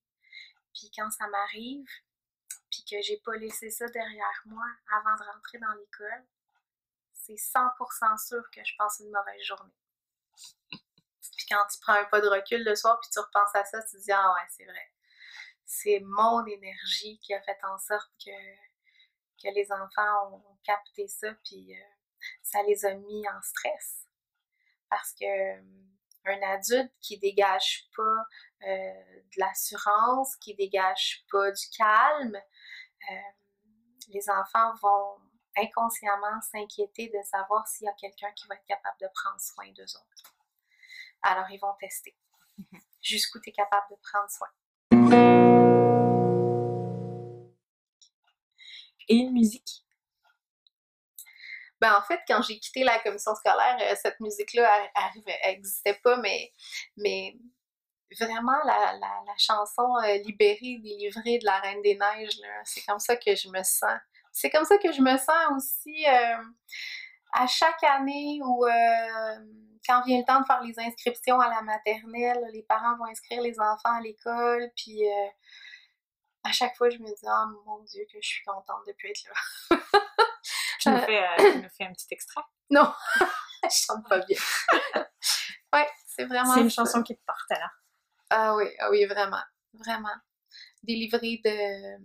Puis 0.72 0.90
quand 0.96 1.10
ça 1.10 1.26
m'arrive, 1.28 1.88
puis 2.70 2.84
que 2.88 3.02
j'ai 3.02 3.20
pas 3.24 3.36
laissé 3.36 3.70
ça 3.70 3.86
derrière 3.88 4.42
moi 4.46 4.64
avant 4.92 5.16
de 5.16 5.32
rentrer 5.32 5.58
dans 5.58 5.72
l'école, 5.72 6.26
c'est 7.12 7.34
100% 7.34 8.26
sûr 8.26 8.42
que 8.54 8.64
je 8.64 8.76
passe 8.78 9.00
une 9.00 9.10
mauvaise 9.10 9.42
journée. 9.42 9.74
Puis 11.36 11.46
quand 11.48 11.64
tu 11.72 11.78
prends 11.80 11.94
un 11.94 12.04
pas 12.04 12.20
de 12.20 12.28
recul 12.28 12.62
le 12.62 12.74
soir, 12.74 13.00
puis 13.00 13.10
tu 13.10 13.18
repenses 13.18 13.54
à 13.54 13.64
ça, 13.64 13.82
tu 13.82 13.96
te 13.96 14.02
dis 14.02 14.12
Ah 14.12 14.32
ouais, 14.32 14.46
c'est 14.48 14.64
vrai. 14.64 14.92
C'est 15.64 16.00
mon 16.04 16.44
énergie 16.46 17.18
qui 17.20 17.32
a 17.34 17.42
fait 17.42 17.58
en 17.64 17.78
sorte 17.78 18.12
que, 18.24 18.30
que 19.42 19.54
les 19.54 19.70
enfants 19.72 20.34
ont, 20.34 20.58
capté 20.64 21.08
ça, 21.08 21.32
puis 21.44 21.74
euh, 21.74 21.84
ça 22.42 22.62
les 22.62 22.84
a 22.84 22.94
mis 22.94 23.28
en 23.28 23.42
stress. 23.42 24.06
Parce 24.88 25.12
que 25.14 25.24
un 26.24 26.42
adulte 26.42 26.92
qui 27.00 27.18
dégage 27.18 27.88
pas 27.96 28.24
euh, 28.66 29.20
de 29.34 29.40
l'assurance, 29.40 30.36
qui 30.36 30.54
dégage 30.54 31.24
pas 31.30 31.50
du 31.50 31.66
calme, 31.76 32.38
les 34.08 34.30
enfants 34.30 34.74
vont 34.82 35.18
inconsciemment 35.56 36.40
s'inquiéter 36.50 37.08
de 37.08 37.22
savoir 37.24 37.66
s'il 37.66 37.86
y 37.86 37.88
a 37.88 37.94
quelqu'un 37.94 38.30
qui 38.32 38.46
va 38.48 38.54
être 38.54 38.64
capable 38.66 38.96
de 39.00 39.08
prendre 39.14 39.40
soin 39.40 39.70
d'eux 39.72 39.82
autres. 39.82 40.34
Alors, 41.22 41.50
ils 41.50 41.58
vont 41.58 41.74
tester 41.78 42.16
jusqu'où 43.02 43.40
tu 43.40 43.50
es 43.50 43.52
capable 43.52 43.86
de 43.90 43.96
prendre 43.96 44.30
soin. 44.30 44.48
Et 49.08 49.16
une 49.16 49.32
musique? 49.32 49.84
Ben, 51.82 51.94
en 51.94 52.02
fait, 52.02 52.20
quand 52.26 52.40
j'ai 52.42 52.58
quitté 52.58 52.84
la 52.84 52.98
commission 53.00 53.34
scolaire, 53.34 53.76
euh, 53.82 53.94
cette 54.00 54.18
musique-là 54.20 54.70
n'existait 55.44 55.98
pas, 56.02 56.16
mais, 56.16 56.52
mais 56.96 57.36
vraiment 58.18 58.58
la, 58.64 58.94
la, 58.98 59.34
chanson 59.36 59.94
euh, 60.04 60.18
Libérée, 60.24 60.78
délivrée 60.82 61.38
de 61.38 61.44
la 61.44 61.58
Reine 61.58 61.82
des 61.82 61.96
Neiges, 61.96 62.38
c'est 62.64 62.82
comme 62.86 62.98
ça 62.98 63.16
que 63.16 63.34
je 63.34 63.48
me 63.48 63.62
sens 63.62 63.98
c'est 64.32 64.50
comme 64.50 64.64
ça 64.64 64.78
que 64.78 64.90
je 64.90 65.00
me 65.00 65.16
sens 65.18 65.56
aussi 65.56 66.06
euh, 66.08 66.42
à 67.32 67.46
chaque 67.46 67.84
année 67.84 68.40
où 68.42 68.64
euh, 68.64 69.38
quand 69.86 70.02
vient 70.04 70.18
le 70.18 70.24
temps 70.24 70.40
de 70.40 70.46
faire 70.46 70.62
les 70.62 70.78
inscriptions 70.80 71.38
à 71.38 71.48
la 71.48 71.62
maternelle, 71.62 72.42
les 72.52 72.62
parents 72.62 72.96
vont 72.96 73.06
inscrire 73.06 73.42
les 73.42 73.60
enfants 73.60 73.94
à 73.94 74.00
l'école, 74.00 74.70
puis 74.74 75.06
euh, 75.06 75.28
à 76.44 76.52
chaque 76.52 76.76
fois 76.76 76.88
je 76.88 76.98
me 76.98 77.06
dis 77.06 77.26
oh 77.26 77.62
mon 77.66 77.82
Dieu 77.84 78.04
que 78.10 78.18
je 78.20 78.26
suis 78.26 78.44
contente 78.44 78.86
de 78.86 78.92
plus 78.92 79.10
être 79.10 79.24
là. 79.28 79.78
tu, 80.82 80.90
me 80.90 80.98
fais, 80.98 81.24
tu 81.38 81.58
me 81.58 81.68
fais 81.68 81.84
un 81.84 81.92
petit 81.92 82.08
extrait? 82.10 82.42
Non, 82.70 82.90
je 83.64 83.68
chante 83.68 84.08
pas 84.08 84.18
bien. 84.20 84.38
ouais, 85.74 85.88
c'est 86.06 86.24
vraiment. 86.24 86.54
C'est 86.54 86.62
une 86.62 86.70
chanson 86.70 87.02
qui 87.02 87.14
te 87.14 87.20
porte 87.26 87.50
là. 87.50 87.70
Ah 88.30 88.56
oui, 88.56 88.64
ah 88.78 88.88
oui, 88.90 89.04
vraiment, 89.04 89.42
vraiment. 89.74 90.14
Délivrée 90.82 91.42
de, 91.44 91.98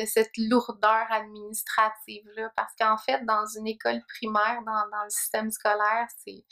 de 0.00 0.06
cette 0.06 0.30
lourdeur 0.36 1.10
administrative-là. 1.10 2.52
Parce 2.54 2.72
qu'en 2.78 2.96
fait, 2.98 3.24
dans 3.24 3.46
une 3.46 3.66
école 3.66 4.00
primaire, 4.06 4.62
dans, 4.64 4.88
dans 4.90 5.02
le 5.02 5.10
système 5.10 5.50
scolaire, 5.50 6.06
c'est 6.24 6.44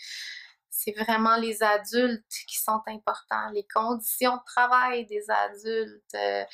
c'est 0.77 0.93
vraiment 0.93 1.37
les 1.37 1.63
adultes 1.63 2.25
qui 2.47 2.59
sont 2.59 2.83
importants, 2.87 3.51
les 3.55 3.67
conditions 3.73 4.37
de 4.37 4.45
travail 4.45 5.07
des 5.07 5.25
adultes, 5.31 6.15
euh, 6.15 6.45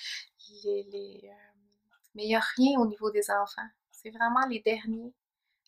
les, 0.65 1.21
euh, 1.25 1.53
mais 2.15 2.25
il 2.25 2.29
n'y 2.29 2.37
a 2.37 2.43
rien 2.57 2.79
au 2.79 2.87
niveau 2.87 3.11
des 3.11 3.31
enfants. 3.31 3.67
C'est 4.05 4.11
vraiment 4.11 4.45
les 4.51 4.59
derniers 4.59 5.15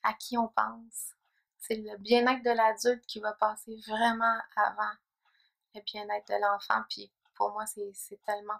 à 0.02 0.12
qui 0.12 0.36
on 0.36 0.48
pense. 0.48 1.12
C'est 1.56 1.76
le 1.76 1.96
bien-être 1.98 2.42
de 2.42 2.50
l'adulte 2.50 3.06
qui 3.06 3.20
va 3.20 3.32
passer 3.34 3.76
vraiment 3.86 4.34
avant 4.56 4.90
le 5.76 5.80
bien-être 5.86 6.26
de 6.26 6.34
l'enfant. 6.42 6.82
Puis 6.90 7.12
pour 7.36 7.52
moi, 7.52 7.62
c'est 7.66 7.92
tellement. 8.26 8.54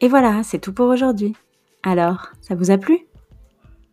Et 0.00 0.08
voilà, 0.08 0.42
c'est 0.42 0.58
tout 0.58 0.72
pour 0.72 0.88
aujourd'hui. 0.88 1.36
Alors, 1.82 2.30
ça 2.40 2.54
vous 2.54 2.70
a 2.70 2.78
plu? 2.78 3.06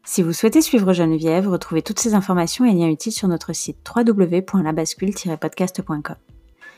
Si 0.06 0.24
vous 0.24 0.32
souhaitez 0.32 0.62
suivre 0.62 0.94
Geneviève, 0.94 1.50
retrouvez 1.50 1.82
toutes 1.82 2.00
ces 2.00 2.14
informations 2.14 2.64
et 2.64 2.72
liens 2.72 2.88
utiles 2.88 3.12
sur 3.12 3.28
notre 3.28 3.52
site 3.52 3.86
www.labascule-podcast.com. 3.94 6.16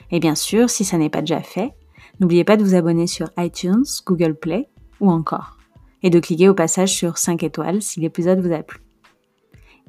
Et 0.09 0.19
bien 0.19 0.33
sûr, 0.33 0.71
si 0.71 0.85
ça 0.85 0.97
n'est 0.97 1.11
pas 1.11 1.21
déjà 1.21 1.43
fait, 1.43 1.75
n'oubliez 2.19 2.43
pas 2.43 2.57
de 2.57 2.63
vous 2.63 2.75
abonner 2.75 3.07
sur 3.07 3.29
iTunes, 3.37 3.85
Google 4.05 4.35
Play 4.35 4.67
ou 4.99 5.11
encore, 5.11 5.57
et 6.03 6.09
de 6.09 6.19
cliquer 6.19 6.49
au 6.49 6.53
passage 6.53 6.93
sur 6.93 7.17
5 7.17 7.43
étoiles 7.43 7.81
si 7.81 7.99
l'épisode 7.99 8.39
vous 8.39 8.53
a 8.53 8.63
plu. 8.63 8.79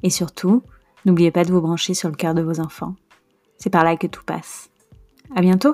Et 0.03 0.09
surtout, 0.09 0.63
n'oubliez 1.05 1.31
pas 1.31 1.43
de 1.43 1.51
vous 1.51 1.61
brancher 1.61 1.93
sur 1.93 2.09
le 2.09 2.15
cœur 2.15 2.33
de 2.33 2.41
vos 2.41 2.59
enfants. 2.59 2.95
C'est 3.57 3.69
par 3.69 3.83
là 3.83 3.97
que 3.97 4.07
tout 4.07 4.23
passe. 4.23 4.69
À 5.35 5.41
bientôt! 5.41 5.73